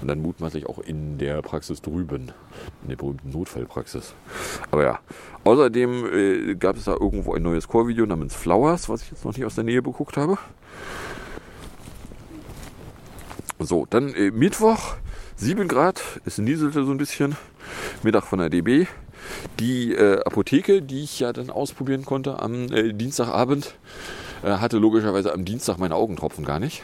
Und 0.00 0.08
dann 0.08 0.22
mutmaßlich 0.22 0.66
auch 0.66 0.78
in 0.78 1.18
der 1.18 1.42
Praxis 1.42 1.82
drüben, 1.82 2.32
in 2.82 2.88
der 2.88 2.96
berühmten 2.96 3.30
Notfallpraxis. 3.30 4.14
Aber 4.70 4.84
ja, 4.84 4.98
außerdem 5.44 6.06
äh, 6.12 6.54
gab 6.54 6.76
es 6.76 6.84
da 6.84 6.92
irgendwo 6.92 7.34
ein 7.34 7.42
neues 7.42 7.68
Chorvideo 7.68 8.06
namens 8.06 8.34
Flowers, 8.34 8.88
was 8.88 9.02
ich 9.02 9.10
jetzt 9.10 9.24
noch 9.24 9.36
nicht 9.36 9.44
aus 9.44 9.56
der 9.56 9.64
Nähe 9.64 9.82
beguckt 9.82 10.16
habe. 10.16 10.38
So, 13.62 13.86
dann 13.88 14.14
äh, 14.14 14.30
Mittwoch, 14.30 14.96
7 15.36 15.68
Grad, 15.68 16.02
es 16.24 16.38
nieselte 16.38 16.82
so 16.82 16.92
ein 16.92 16.96
bisschen. 16.96 17.36
Mittag 18.02 18.24
von 18.24 18.38
der 18.38 18.48
DB. 18.48 18.86
Die 19.58 19.92
äh, 19.92 20.22
Apotheke, 20.24 20.80
die 20.80 21.04
ich 21.04 21.20
ja 21.20 21.34
dann 21.34 21.50
ausprobieren 21.50 22.06
konnte 22.06 22.40
am 22.40 22.72
äh, 22.72 22.94
Dienstagabend, 22.94 23.74
äh, 24.42 24.52
hatte 24.52 24.78
logischerweise 24.78 25.34
am 25.34 25.44
Dienstag 25.44 25.76
meine 25.76 25.94
Augentropfen 25.94 26.42
gar 26.42 26.58
nicht. 26.58 26.82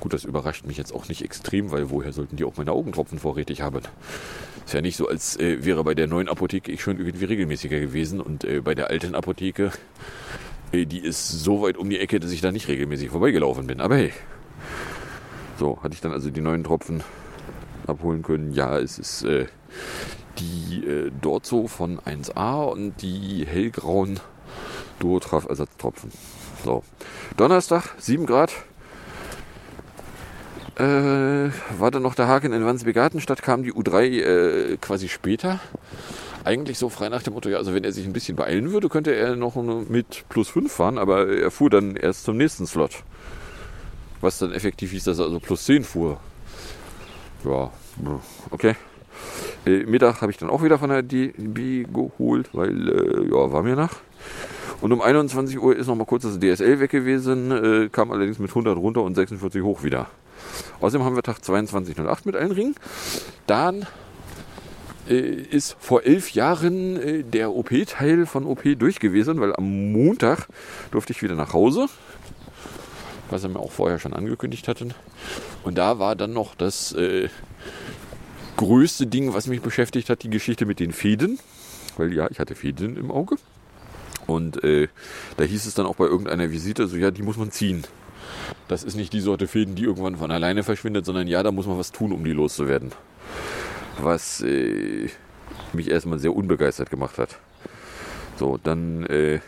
Gut, 0.00 0.12
das 0.12 0.24
überrascht 0.24 0.66
mich 0.66 0.76
jetzt 0.78 0.92
auch 0.92 1.08
nicht 1.08 1.22
extrem, 1.22 1.70
weil 1.70 1.90
woher 1.90 2.12
sollten 2.12 2.34
die 2.34 2.44
auch 2.44 2.56
meine 2.56 2.72
Augentropfen 2.72 3.20
vorrätig 3.20 3.62
haben? 3.62 3.82
Ist 4.66 4.74
ja 4.74 4.80
nicht 4.80 4.96
so, 4.96 5.06
als 5.06 5.36
äh, 5.38 5.64
wäre 5.64 5.84
bei 5.84 5.94
der 5.94 6.08
neuen 6.08 6.28
Apotheke 6.28 6.72
ich 6.72 6.82
schon 6.82 6.98
irgendwie 6.98 7.24
regelmäßiger 7.24 7.78
gewesen 7.78 8.20
und 8.20 8.42
äh, 8.42 8.60
bei 8.60 8.74
der 8.74 8.90
alten 8.90 9.14
Apotheke, 9.14 9.70
äh, 10.72 10.86
die 10.86 10.98
ist 10.98 11.28
so 11.28 11.62
weit 11.62 11.76
um 11.76 11.88
die 11.88 12.00
Ecke, 12.00 12.18
dass 12.18 12.32
ich 12.32 12.40
da 12.40 12.50
nicht 12.50 12.66
regelmäßig 12.66 13.10
vorbeigelaufen 13.10 13.68
bin. 13.68 13.80
Aber 13.80 13.96
hey, 13.96 14.12
so, 15.58 15.78
hatte 15.82 15.94
ich 15.94 16.00
dann 16.00 16.12
also 16.12 16.30
die 16.30 16.40
neuen 16.40 16.62
Tropfen 16.62 17.02
abholen 17.86 18.22
können. 18.22 18.52
Ja, 18.52 18.78
es 18.78 18.98
ist 18.98 19.24
äh, 19.24 19.46
die 20.38 20.84
äh, 20.86 21.10
Dorzo 21.20 21.66
von 21.66 21.98
1A 21.98 22.64
und 22.70 23.02
die 23.02 23.44
hellgrauen 23.46 24.20
Duotraf-Ersatztropfen. 25.00 26.12
So, 26.64 26.82
Donnerstag, 27.36 27.94
7 27.98 28.26
Grad. 28.26 28.52
Äh, 30.76 31.50
war 31.78 31.90
dann 31.90 32.02
noch 32.02 32.14
der 32.14 32.28
Haken 32.28 32.52
in 32.52 32.64
Wandsbek-Gartenstadt, 32.64 33.42
kam 33.42 33.64
die 33.64 33.72
U3 33.72 34.02
äh, 34.04 34.76
quasi 34.76 35.08
später. 35.08 35.58
Eigentlich 36.44 36.78
so 36.78 36.88
frei 36.88 37.08
nach 37.08 37.22
dem 37.22 37.34
Motto, 37.34 37.48
ja, 37.48 37.58
also 37.58 37.74
wenn 37.74 37.82
er 37.82 37.92
sich 37.92 38.06
ein 38.06 38.12
bisschen 38.12 38.36
beeilen 38.36 38.70
würde, 38.70 38.88
könnte 38.88 39.12
er 39.12 39.34
noch 39.34 39.56
mit 39.56 40.24
plus 40.28 40.48
5 40.48 40.72
fahren, 40.72 40.98
aber 40.98 41.28
er 41.28 41.50
fuhr 41.50 41.68
dann 41.68 41.96
erst 41.96 42.24
zum 42.24 42.36
nächsten 42.36 42.66
Slot. 42.66 43.02
Was 44.20 44.38
dann 44.38 44.52
effektiv 44.52 44.90
hieß, 44.90 45.04
dass 45.04 45.18
er 45.18 45.26
also 45.26 45.40
plus 45.40 45.64
10 45.64 45.84
fuhr. 45.84 46.20
Ja, 47.44 47.70
okay. 48.50 48.74
Äh, 49.64 49.84
Mittag 49.84 50.20
habe 50.22 50.32
ich 50.32 50.38
dann 50.38 50.50
auch 50.50 50.62
wieder 50.62 50.78
von 50.78 50.90
der 50.90 51.02
DB 51.02 51.84
geholt, 51.84 52.50
weil, 52.52 52.88
äh, 52.88 53.28
ja, 53.28 53.52
war 53.52 53.62
mir 53.62 53.76
nach. 53.76 53.96
Und 54.80 54.92
um 54.92 55.00
21 55.00 55.60
Uhr 55.60 55.76
ist 55.76 55.88
noch 55.88 55.96
mal 55.96 56.04
kurz 56.04 56.22
das 56.22 56.38
DSL 56.38 56.80
weg 56.80 56.90
gewesen, 56.90 57.50
äh, 57.50 57.88
kam 57.90 58.12
allerdings 58.12 58.38
mit 58.38 58.50
100 58.50 58.76
runter 58.76 59.02
und 59.02 59.14
46 59.14 59.62
hoch 59.62 59.82
wieder. 59.82 60.06
Außerdem 60.80 61.04
haben 61.04 61.16
wir 61.16 61.22
Tag 61.22 61.38
22.08 61.38 62.18
mit 62.24 62.36
allen 62.36 62.52
Ringen. 62.52 62.74
Dann 63.46 63.86
äh, 65.08 65.14
ist 65.14 65.76
vor 65.80 66.04
elf 66.04 66.30
Jahren 66.30 66.96
äh, 66.96 67.22
der 67.24 67.52
OP-Teil 67.52 68.26
von 68.26 68.44
OP 68.44 68.62
durch 68.78 69.00
gewesen, 69.00 69.40
weil 69.40 69.54
am 69.56 69.92
Montag 69.92 70.48
durfte 70.92 71.12
ich 71.12 71.22
wieder 71.22 71.34
nach 71.34 71.52
Hause 71.52 71.88
was 73.30 73.42
er 73.42 73.50
mir 73.50 73.60
auch 73.60 73.72
vorher 73.72 73.98
schon 73.98 74.14
angekündigt 74.14 74.68
hatten. 74.68 74.94
Und 75.64 75.78
da 75.78 75.98
war 75.98 76.16
dann 76.16 76.32
noch 76.32 76.54
das 76.54 76.92
äh, 76.92 77.28
größte 78.56 79.06
Ding, 79.06 79.34
was 79.34 79.46
mich 79.46 79.60
beschäftigt 79.60 80.10
hat, 80.10 80.22
die 80.22 80.30
Geschichte 80.30 80.66
mit 80.66 80.80
den 80.80 80.92
Fäden. 80.92 81.38
Weil 81.96 82.12
ja, 82.12 82.28
ich 82.30 82.38
hatte 82.38 82.54
Fäden 82.54 82.96
im 82.96 83.10
Auge. 83.10 83.36
Und 84.26 84.62
äh, 84.62 84.88
da 85.36 85.44
hieß 85.44 85.66
es 85.66 85.74
dann 85.74 85.86
auch 85.86 85.96
bei 85.96 86.04
irgendeiner 86.04 86.50
Visite, 86.50 86.86
so 86.86 86.96
ja, 86.96 87.10
die 87.10 87.22
muss 87.22 87.38
man 87.38 87.50
ziehen. 87.50 87.84
Das 88.68 88.84
ist 88.84 88.94
nicht 88.94 89.12
die 89.12 89.20
Sorte 89.20 89.46
Fäden, 89.46 89.74
die 89.74 89.84
irgendwann 89.84 90.16
von 90.16 90.30
alleine 90.30 90.62
verschwindet, 90.62 91.06
sondern 91.06 91.26
ja, 91.26 91.42
da 91.42 91.50
muss 91.50 91.66
man 91.66 91.78
was 91.78 91.92
tun, 91.92 92.12
um 92.12 92.24
die 92.24 92.32
loszuwerden. 92.32 92.92
Was 94.00 94.42
äh, 94.42 95.08
mich 95.72 95.90
erstmal 95.90 96.18
sehr 96.18 96.34
unbegeistert 96.34 96.90
gemacht 96.90 97.18
hat. 97.18 97.38
So, 98.36 98.58
dann 98.62 99.04
äh, 99.06 99.40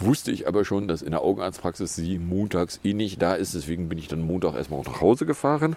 Wusste 0.00 0.30
ich 0.30 0.46
aber 0.46 0.64
schon, 0.64 0.86
dass 0.86 1.02
in 1.02 1.10
der 1.10 1.22
Augenarztpraxis 1.22 1.96
sie 1.96 2.18
montags 2.18 2.78
eh 2.84 2.94
nicht 2.94 3.20
da 3.20 3.34
ist. 3.34 3.54
Deswegen 3.54 3.88
bin 3.88 3.98
ich 3.98 4.06
dann 4.06 4.20
Montag 4.20 4.54
erstmal 4.54 4.80
nach 4.82 5.00
Hause 5.00 5.26
gefahren. 5.26 5.76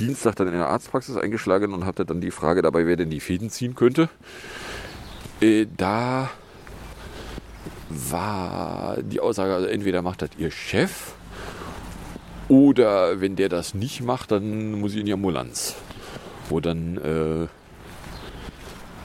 Dienstag 0.00 0.36
dann 0.36 0.48
in 0.48 0.54
der 0.54 0.68
Arztpraxis 0.68 1.16
eingeschlagen 1.16 1.74
und 1.74 1.84
hatte 1.84 2.06
dann 2.06 2.20
die 2.20 2.30
Frage 2.30 2.62
dabei, 2.62 2.86
wer 2.86 2.96
denn 2.96 3.10
die 3.10 3.20
Fäden 3.20 3.50
ziehen 3.50 3.74
könnte. 3.74 4.08
Äh, 5.40 5.66
da 5.76 6.30
war 7.90 8.98
die 9.02 9.20
Aussage, 9.20 9.54
also 9.54 9.66
entweder 9.66 10.02
macht 10.02 10.22
das 10.22 10.30
ihr 10.38 10.50
Chef 10.50 11.12
oder 12.48 13.20
wenn 13.20 13.36
der 13.36 13.50
das 13.50 13.74
nicht 13.74 14.02
macht, 14.02 14.30
dann 14.30 14.72
muss 14.72 14.92
ich 14.94 15.00
in 15.00 15.06
die 15.06 15.12
Ambulanz. 15.12 15.76
Wo 16.48 16.60
dann 16.60 16.96
äh, 16.96 17.46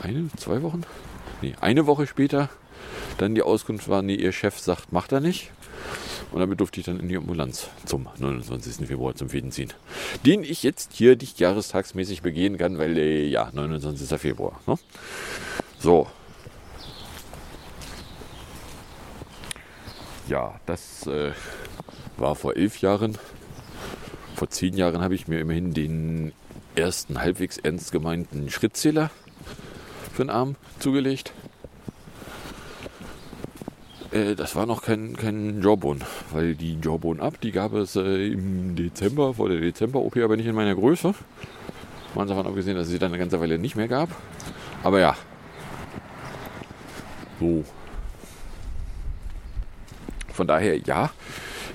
eine, 0.06 0.30
zwei 0.38 0.62
Wochen? 0.62 0.84
Nee, 1.42 1.54
eine 1.60 1.86
Woche 1.86 2.08
später 2.08 2.50
dann 3.18 3.36
die 3.36 3.42
Auskunft 3.42 3.90
war, 3.90 4.02
nee, 4.02 4.16
ihr 4.16 4.32
Chef 4.32 4.60
sagt, 4.60 4.92
macht 4.92 5.12
er 5.12 5.20
nicht. 5.20 5.52
Und 6.32 6.40
damit 6.40 6.60
durfte 6.60 6.80
ich 6.80 6.86
dann 6.86 7.00
in 7.00 7.10
die 7.10 7.18
Ambulanz 7.18 7.70
zum 7.86 8.08
29. 8.18 8.88
Februar 8.88 9.14
zum 9.16 9.30
Fädenziehen. 9.30 9.72
Den 10.26 10.44
ich 10.44 10.64
jetzt 10.64 10.94
hier 10.94 11.16
nicht 11.16 11.40
jahrestagsmäßig 11.40 12.24
begehen 12.24 12.58
kann, 12.58 12.80
weil, 12.80 12.98
äh, 12.98 13.26
ja, 13.28 13.50
29. 13.54 14.20
Februar. 14.20 14.60
Ne? 14.66 14.76
So. 15.80 16.08
Ja, 20.28 20.60
das 20.66 21.06
äh, 21.06 21.34
war 22.18 22.36
vor 22.36 22.56
elf 22.56 22.82
Jahren. 22.82 23.18
Vor 24.36 24.50
zehn 24.50 24.76
Jahren 24.76 25.02
habe 25.02 25.14
ich 25.14 25.28
mir 25.28 25.40
immerhin 25.40 25.74
den 25.74 26.32
ersten 26.76 27.22
halbwegs 27.22 27.58
ernst 27.60 27.92
gemeinten 27.92 28.50
Schrittzähler 28.50 29.12
für 30.14 30.24
den 30.24 30.30
Arm 30.32 30.56
zugelegt. 30.80 31.34
Äh, 34.14 34.36
das 34.36 34.56
war 34.56 34.66
noch 34.66 34.84
kein, 34.84 35.18
kein 35.18 35.62
Jawbone, 35.62 36.02
weil 36.32 36.56
die 36.56 36.78
Jawbone 36.80 37.22
ab, 37.22 37.42
die 37.42 37.52
gab 37.52 37.74
es 37.74 37.96
äh, 37.96 38.28
im 38.28 38.76
Dezember, 38.76 39.34
vor 39.34 39.50
der 39.50 39.60
Dezember-OP, 39.60 40.18
aber 40.18 40.38
nicht 40.38 40.46
in 40.46 40.56
meiner 40.56 40.76
Größe. 40.76 41.14
Man 42.14 42.28
davon 42.28 42.46
abgesehen, 42.46 42.76
dass 42.76 42.86
es 42.86 42.92
sie 42.92 43.00
dann 43.00 43.12
eine 43.12 43.18
ganze 43.18 43.40
Weile 43.40 43.58
nicht 43.58 43.76
mehr 43.76 43.88
gab. 43.88 44.10
Aber 44.84 45.00
ja. 45.00 45.16
So. 47.40 47.64
Von 50.32 50.48
daher, 50.48 50.78
ja. 50.78 51.10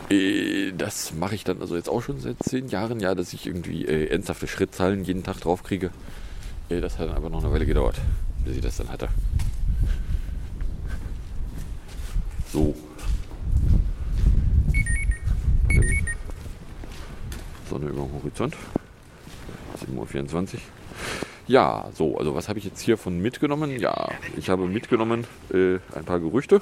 Äh, 0.08 0.72
das 0.72 1.12
mache 1.14 1.34
ich 1.34 1.42
dann 1.42 1.60
also 1.60 1.74
jetzt 1.74 1.88
auch 1.88 2.02
schon 2.02 2.20
seit 2.20 2.36
zehn 2.44 2.68
Jahren, 2.68 3.00
ja, 3.00 3.16
dass 3.16 3.32
ich 3.32 3.46
irgendwie 3.46 3.84
äh, 3.84 4.06
ernsthafte 4.06 4.46
Schrittzahlen 4.46 5.02
jeden 5.04 5.24
Tag 5.24 5.40
drauf 5.40 5.64
kriege. 5.64 5.90
Das 6.68 6.98
hat 6.98 7.08
dann 7.08 7.16
aber 7.16 7.30
noch 7.30 7.42
eine 7.42 7.52
Weile 7.52 7.66
gedauert, 7.66 7.96
bis 8.44 8.56
ich 8.56 8.62
das 8.62 8.76
dann 8.76 8.90
hatte. 8.90 9.08
So. 12.52 12.74
Sonne 17.68 17.86
über 17.86 18.02
dem 18.02 18.12
Horizont. 18.14 18.56
7.24 19.86 20.54
Uhr. 20.54 20.60
Ja, 21.46 21.88
so, 21.94 22.16
also 22.18 22.34
was 22.34 22.48
habe 22.48 22.58
ich 22.58 22.64
jetzt 22.64 22.80
hiervon 22.80 23.20
mitgenommen? 23.20 23.78
Ja, 23.78 24.10
ich 24.36 24.50
habe 24.50 24.66
mitgenommen 24.66 25.26
äh, 25.52 25.78
ein 25.94 26.04
paar 26.04 26.20
Gerüchte. 26.20 26.60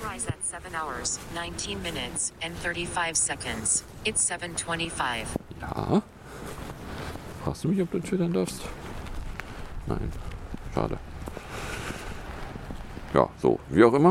Sunrise 0.00 0.28
at 0.28 0.44
7 0.44 0.74
hours, 0.74 1.18
19 1.34 1.82
minutes, 1.82 2.32
and 2.42 2.56
35 2.58 3.14
seconds. 3.14 3.84
It's 4.04 4.30
7.25. 4.30 5.26
Ja. 5.60 6.02
Fragst 7.44 7.64
du 7.64 7.68
mich, 7.68 7.80
ob 7.80 7.90
du 7.90 8.00
twittern 8.00 8.32
darfst? 8.32 8.62
Nein. 9.86 10.12
Schade. 10.74 10.98
Ja, 13.14 13.28
so, 13.38 13.58
wie 13.70 13.82
auch 13.84 13.94
immer. 13.94 14.10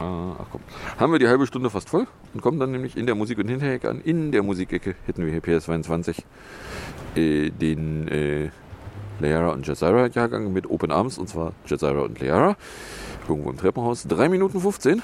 Äh, 0.00 0.02
ach 0.02 0.46
komm. 0.50 0.60
Haben 0.98 1.12
wir 1.12 1.18
die 1.18 1.28
halbe 1.28 1.46
Stunde 1.46 1.70
fast 1.70 1.90
voll 1.90 2.06
und 2.34 2.40
kommen 2.40 2.58
dann 2.58 2.72
nämlich 2.72 2.96
in 2.96 3.06
der 3.06 3.14
Musik- 3.14 3.38
und 3.38 3.48
Hinterecke 3.48 3.88
an. 3.88 4.00
In 4.00 4.32
der 4.32 4.42
Musikecke 4.42 4.96
hätten 5.06 5.24
wir 5.24 5.30
hier 5.30 5.42
PS22 5.42 6.22
äh, 7.14 7.50
den 7.50 8.08
äh, 8.08 8.50
Leara 9.20 9.52
und 9.52 9.66
Jazira 9.66 10.06
Jahrgang 10.06 10.52
mit 10.52 10.68
Open 10.68 10.90
Arms 10.90 11.18
und 11.18 11.28
zwar 11.28 11.52
Jazira 11.66 12.00
und 12.00 12.18
Leara. 12.18 12.56
Irgendwo 13.28 13.50
im 13.50 13.58
Treppenhaus. 13.58 14.06
3 14.08 14.28
Minuten 14.28 14.60
15. 14.60 15.02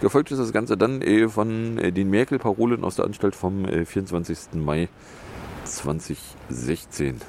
Gefolgt 0.00 0.30
ist 0.30 0.38
das 0.38 0.52
Ganze 0.52 0.76
dann 0.76 1.02
äh, 1.02 1.28
von 1.28 1.78
äh, 1.78 1.90
den 1.90 2.08
Merkel-Parolen 2.10 2.84
aus 2.84 2.96
der 2.96 3.04
Anstalt 3.04 3.34
vom 3.34 3.64
äh, 3.64 3.84
24. 3.84 4.54
Mai 4.54 4.88
2016. 5.64 7.20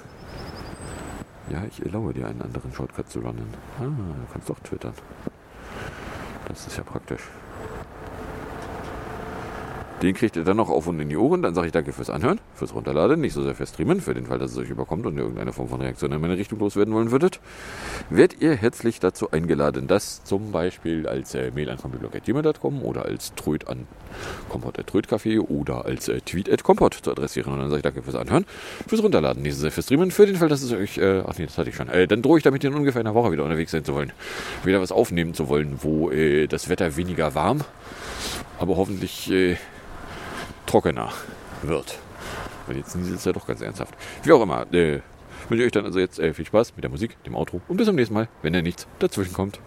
Ja, 1.49 1.63
ich 1.67 1.83
erlaube 1.83 2.13
dir 2.13 2.27
einen 2.27 2.41
anderen 2.41 2.71
Shortcut 2.73 3.09
zu 3.09 3.19
runnen. 3.19 3.53
Ah, 3.79 3.83
du 3.83 4.31
kannst 4.31 4.49
doch 4.49 4.59
twittern. 4.59 4.93
Das 6.47 6.67
ist 6.67 6.77
ja 6.77 6.83
praktisch. 6.83 7.23
Den 10.01 10.13
kriegt 10.13 10.37
ihr 10.37 10.45
dann 10.45 10.55
noch 10.55 10.69
auf 10.69 10.87
und 10.87 10.99
in 11.01 11.09
die 11.09 11.17
Ohren. 11.17 11.41
Dann 11.41 11.53
sage 11.53 11.67
ich 11.67 11.73
danke 11.73 11.91
fürs 11.91 12.09
Anhören, 12.09 12.39
fürs 12.55 12.73
Runterladen, 12.73 13.19
nicht 13.19 13.33
so 13.33 13.43
sehr 13.43 13.53
fürs 13.53 13.69
Streamen, 13.69 13.99
für 13.99 14.13
den 14.13 14.25
Fall, 14.27 14.39
dass 14.39 14.51
es 14.51 14.57
euch 14.57 14.69
überkommt 14.69 15.05
und 15.05 15.15
ihr 15.15 15.23
irgendeine 15.23 15.51
Form 15.51 15.67
von 15.67 15.81
Reaktion 15.81 16.13
in 16.13 16.21
meine 16.21 16.37
Richtung 16.37 16.59
loswerden 16.59 16.93
wollen 16.93 17.11
würdet. 17.11 17.41
Werdet 18.09 18.41
ihr 18.41 18.55
herzlich 18.55 19.01
dazu 19.01 19.31
eingeladen, 19.31 19.87
das 19.87 20.23
zum 20.23 20.53
Beispiel 20.53 21.05
als 21.05 21.35
äh, 21.35 21.51
Mail 21.51 21.69
an 21.69 21.77
computerblog.gmail.com 21.77 22.81
oder 22.81 23.05
als 23.05 23.35
Tröd 23.35 23.67
an 23.67 23.87
kompott.trödcafé 24.47 25.39
oder 25.39 25.83
als 25.83 26.07
äh, 26.07 26.21
Tweet 26.21 26.49
at 26.49 26.63
kompott 26.63 26.93
zu 26.93 27.11
adressieren. 27.11 27.51
Und 27.51 27.59
dann 27.59 27.69
sage 27.69 27.79
ich 27.79 27.83
danke 27.83 28.01
fürs 28.01 28.15
Anhören, 28.15 28.45
fürs 28.87 29.03
Runterladen, 29.03 29.43
nicht 29.43 29.55
so 29.55 29.61
sehr 29.61 29.71
fürs 29.71 29.85
Streamen, 29.85 30.11
für 30.11 30.25
den 30.25 30.37
Fall, 30.37 30.47
dass 30.47 30.61
es 30.61 30.71
euch, 30.71 30.97
äh, 30.97 31.23
ach 31.27 31.37
nee, 31.37 31.45
das 31.45 31.57
hatte 31.57 31.71
ich 31.71 31.75
schon. 31.75 31.89
Äh, 31.89 32.07
dann 32.07 32.21
drohe 32.21 32.37
ich 32.37 32.43
damit 32.43 32.63
in 32.63 32.73
ungefähr 32.73 33.01
einer 33.01 33.15
Woche 33.15 33.33
wieder 33.33 33.43
unterwegs 33.43 33.71
sein 33.71 33.83
zu 33.83 33.93
wollen. 33.93 34.13
Wieder 34.63 34.79
was 34.79 34.93
aufnehmen 34.93 35.33
zu 35.33 35.49
wollen, 35.49 35.79
wo 35.81 36.09
äh, 36.09 36.47
das 36.47 36.69
Wetter 36.69 36.95
weniger 36.95 37.35
warm, 37.35 37.61
aber 38.59 38.77
hoffentlich 38.77 39.29
äh, 39.31 39.57
trockener 40.69 41.11
wird. 41.63 41.97
Weil 42.67 42.77
jetzt 42.77 42.95
ist 42.95 43.09
es 43.09 43.25
ja 43.25 43.33
doch 43.33 43.47
ganz 43.47 43.61
ernsthaft. 43.61 43.95
Wie 44.23 44.31
auch 44.31 44.41
immer, 44.41 44.71
äh, 44.71 44.99
wünsche 45.49 45.63
ich 45.63 45.65
euch 45.65 45.71
dann 45.71 45.85
also 45.85 45.99
jetzt 45.99 46.19
äh, 46.19 46.31
viel 46.33 46.45
Spaß 46.45 46.75
mit 46.75 46.83
der 46.83 46.91
Musik, 46.91 47.21
dem 47.23 47.35
Outro 47.35 47.59
und 47.67 47.77
bis 47.77 47.87
zum 47.87 47.95
nächsten 47.95 48.13
Mal, 48.13 48.27
wenn 48.43 48.53
da 48.53 48.61
nichts 48.61 48.85
dazwischen 48.99 49.33
kommt. 49.33 49.59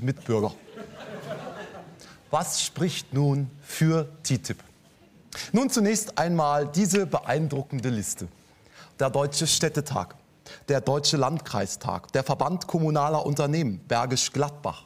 Und 0.00 0.02
Mitbürger, 0.02 0.52
was 2.30 2.62
spricht 2.62 3.12
nun 3.12 3.50
für 3.62 4.08
TTIP? 4.22 4.58
Nun 5.52 5.70
zunächst 5.70 6.18
einmal 6.18 6.66
diese 6.66 7.06
beeindruckende 7.06 7.88
Liste. 7.88 8.28
Der 8.98 9.10
Deutsche 9.10 9.46
Städtetag, 9.46 10.14
der 10.68 10.80
Deutsche 10.80 11.16
Landkreistag, 11.16 12.12
der 12.12 12.22
Verband 12.22 12.66
kommunaler 12.66 13.24
Unternehmen 13.24 13.80
Bergisch 13.86 14.32
Gladbach, 14.32 14.84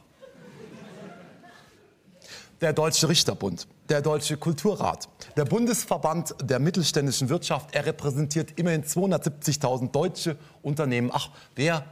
der 2.61 2.73
Deutsche 2.73 3.07
Richterbund, 3.07 3.67
der 3.87 4.01
Deutsche 4.01 4.37
Kulturrat, 4.37 5.07
der 5.37 5.45
Bundesverband 5.45 6.35
der 6.41 6.59
mittelständischen 6.59 7.29
Wirtschaft. 7.29 7.73
Er 7.73 7.85
repräsentiert 7.85 8.59
immerhin 8.59 8.83
270.000 8.83 9.91
deutsche 9.91 10.37
Unternehmen. 10.61 11.09
Ach, 11.13 11.29
wer, 11.55 11.85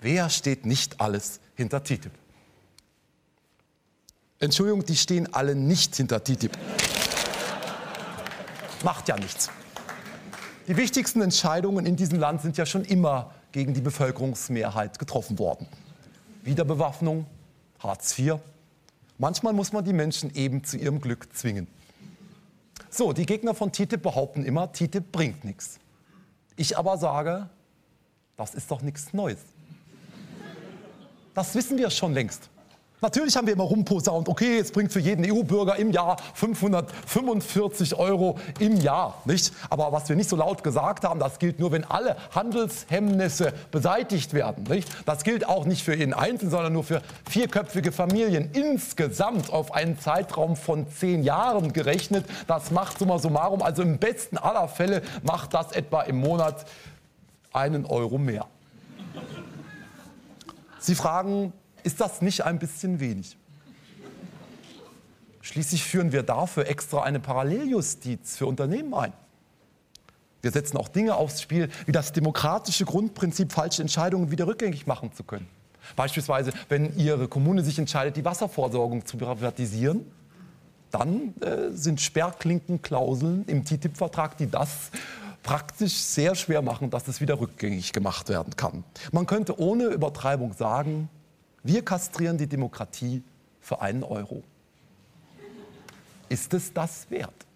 wer 0.00 0.28
steht 0.28 0.66
nicht 0.66 1.00
alles 1.00 1.40
hinter 1.54 1.82
TTIP? 1.82 2.21
Entschuldigung, 4.42 4.84
die 4.84 4.96
stehen 4.96 5.32
alle 5.32 5.54
nicht 5.54 5.94
hinter 5.94 6.24
TTIP. 6.24 6.50
Macht 8.82 9.06
ja 9.06 9.16
nichts. 9.16 9.50
Die 10.66 10.76
wichtigsten 10.76 11.22
Entscheidungen 11.22 11.86
in 11.86 11.94
diesem 11.94 12.18
Land 12.18 12.42
sind 12.42 12.56
ja 12.56 12.66
schon 12.66 12.84
immer 12.84 13.32
gegen 13.52 13.72
die 13.72 13.80
Bevölkerungsmehrheit 13.80 14.98
getroffen 14.98 15.38
worden. 15.38 15.68
Wiederbewaffnung, 16.42 17.26
Hartz 17.78 18.18
IV. 18.18 18.38
Manchmal 19.16 19.52
muss 19.52 19.72
man 19.72 19.84
die 19.84 19.92
Menschen 19.92 20.34
eben 20.34 20.64
zu 20.64 20.76
ihrem 20.76 21.00
Glück 21.00 21.28
zwingen. 21.36 21.68
So, 22.90 23.12
die 23.12 23.26
Gegner 23.26 23.54
von 23.54 23.70
TTIP 23.70 24.02
behaupten 24.02 24.44
immer, 24.44 24.72
TTIP 24.72 25.12
bringt 25.12 25.44
nichts. 25.44 25.78
Ich 26.56 26.76
aber 26.76 26.98
sage, 26.98 27.48
das 28.36 28.54
ist 28.56 28.68
doch 28.72 28.82
nichts 28.82 29.12
Neues. 29.12 29.38
Das 31.32 31.54
wissen 31.54 31.78
wir 31.78 31.90
schon 31.90 32.12
längst. 32.12 32.50
Natürlich 33.02 33.36
haben 33.36 33.48
wir 33.48 33.54
immer 33.54 33.64
rumposaunt, 33.64 34.28
okay, 34.28 34.58
es 34.58 34.70
bringt 34.70 34.92
für 34.92 35.00
jeden 35.00 35.24
EU-Bürger 35.28 35.74
im 35.74 35.90
Jahr 35.90 36.16
545 36.34 37.96
Euro 37.96 38.38
im 38.60 38.76
Jahr, 38.76 39.20
nicht? 39.24 39.52
Aber 39.70 39.90
was 39.90 40.08
wir 40.08 40.14
nicht 40.14 40.30
so 40.30 40.36
laut 40.36 40.62
gesagt 40.62 41.02
haben, 41.02 41.18
das 41.18 41.40
gilt 41.40 41.58
nur, 41.58 41.72
wenn 41.72 41.82
alle 41.82 42.16
Handelshemmnisse 42.32 43.54
beseitigt 43.72 44.34
werden, 44.34 44.62
nicht? 44.68 44.88
Das 45.04 45.24
gilt 45.24 45.48
auch 45.48 45.64
nicht 45.64 45.82
für 45.82 45.96
jeden 45.96 46.14
Einzelnen, 46.14 46.52
sondern 46.52 46.72
nur 46.72 46.84
für 46.84 47.02
vierköpfige 47.28 47.90
Familien 47.90 48.50
insgesamt 48.52 49.52
auf 49.52 49.74
einen 49.74 49.98
Zeitraum 49.98 50.54
von 50.54 50.88
zehn 50.88 51.24
Jahren 51.24 51.72
gerechnet. 51.72 52.24
Das 52.46 52.70
macht 52.70 53.00
summa 53.00 53.18
summarum, 53.18 53.62
also 53.62 53.82
im 53.82 53.98
besten 53.98 54.38
aller 54.38 54.68
Fälle 54.68 55.02
macht 55.24 55.54
das 55.54 55.72
etwa 55.72 56.02
im 56.02 56.18
Monat 56.18 56.66
einen 57.52 57.84
Euro 57.84 58.18
mehr. 58.18 58.46
Sie 60.78 60.94
fragen, 60.94 61.52
ist 61.84 62.00
das 62.00 62.22
nicht 62.22 62.44
ein 62.44 62.58
bisschen 62.58 63.00
wenig? 63.00 63.36
Schließlich 65.40 65.84
führen 65.84 66.12
wir 66.12 66.22
dafür 66.22 66.68
extra 66.68 67.02
eine 67.02 67.18
Paralleljustiz 67.18 68.36
für 68.36 68.46
Unternehmen 68.46 68.94
ein. 68.94 69.12
Wir 70.40 70.50
setzen 70.50 70.76
auch 70.76 70.88
Dinge 70.88 71.16
aufs 71.16 71.42
Spiel, 71.42 71.68
wie 71.86 71.92
das 71.92 72.12
demokratische 72.12 72.84
Grundprinzip, 72.84 73.52
falsche 73.52 73.82
Entscheidungen 73.82 74.30
wieder 74.30 74.46
rückgängig 74.46 74.86
machen 74.86 75.12
zu 75.12 75.24
können. 75.24 75.48
Beispielsweise, 75.96 76.52
wenn 76.68 76.96
Ihre 76.96 77.28
Kommune 77.28 77.62
sich 77.62 77.78
entscheidet, 77.78 78.16
die 78.16 78.24
Wasserversorgung 78.24 79.04
zu 79.04 79.16
privatisieren, 79.16 80.06
dann 80.90 81.34
äh, 81.40 81.70
sind 81.70 82.00
Sperrklinkenklauseln 82.00 83.44
im 83.46 83.64
TTIP-Vertrag, 83.64 84.36
die 84.36 84.50
das 84.50 84.90
praktisch 85.42 85.94
sehr 85.94 86.34
schwer 86.34 86.62
machen, 86.62 86.90
dass 86.90 87.08
es 87.08 87.20
wieder 87.20 87.40
rückgängig 87.40 87.92
gemacht 87.92 88.28
werden 88.28 88.54
kann. 88.56 88.84
Man 89.10 89.26
könnte 89.26 89.58
ohne 89.58 89.86
Übertreibung 89.86 90.52
sagen, 90.52 91.08
wir 91.62 91.84
kastrieren 91.84 92.38
die 92.38 92.46
Demokratie 92.46 93.22
für 93.60 93.80
einen 93.80 94.02
Euro. 94.02 94.42
Ist 96.28 96.52
es 96.54 96.72
das 96.72 97.10
wert? 97.10 97.46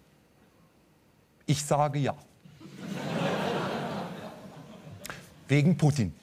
Ich 1.45 1.63
sage 1.63 1.99
ja. 1.99 2.15
Wegen 5.47 5.77
Putin. 5.77 6.13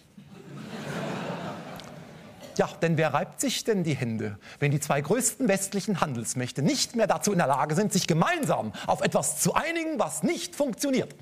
Ja, 2.57 2.69
denn 2.81 2.97
wer 2.97 3.13
reibt 3.13 3.41
sich 3.41 3.65
denn 3.65 3.83
die 3.83 3.97
Hände, 3.97 4.39
wenn 4.61 4.71
die 4.71 4.79
zwei 4.79 5.01
größten 5.01 5.49
westlichen 5.49 6.01
Handelsmächte 6.01 6.63
nicht 6.63 6.95
mehr 6.95 7.09
dazu 7.09 7.33
in 7.33 7.39
der 7.39 7.49
Lage 7.49 7.75
sind, 7.75 7.93
sich 7.93 8.07
gemeinsam 8.07 8.73
auf 8.87 9.01
etwas 9.01 9.41
zu 9.41 9.55
einigen, 9.55 9.99
was 9.99 10.23
nicht 10.23 10.55
funktioniert? 10.55 11.15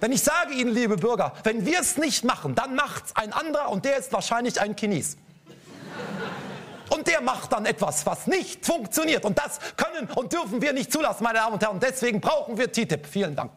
Denn 0.00 0.12
ich 0.12 0.22
sage 0.22 0.54
Ihnen, 0.54 0.72
liebe 0.72 0.96
Bürger, 0.96 1.34
wenn 1.44 1.66
wir 1.66 1.80
es 1.80 1.96
nicht 1.96 2.24
machen, 2.24 2.54
dann 2.54 2.74
macht's 2.74 3.14
ein 3.16 3.32
anderer 3.32 3.70
und 3.70 3.84
der 3.84 3.98
ist 3.98 4.12
wahrscheinlich 4.12 4.60
ein 4.60 4.74
Chines. 4.76 5.16
Und 6.90 7.06
der 7.06 7.20
macht 7.20 7.52
dann 7.52 7.66
etwas, 7.66 8.04
was 8.04 8.26
nicht 8.26 8.66
funktioniert. 8.66 9.24
Und 9.24 9.38
das 9.38 9.60
können 9.76 10.08
und 10.16 10.32
dürfen 10.32 10.60
wir 10.60 10.72
nicht 10.72 10.92
zulassen, 10.92 11.22
meine 11.22 11.38
Damen 11.38 11.54
und 11.54 11.62
Herren. 11.62 11.78
Deswegen 11.78 12.20
brauchen 12.20 12.58
wir 12.58 12.70
TTIP. 12.70 13.06
Vielen 13.06 13.36
Dank. 13.36 13.52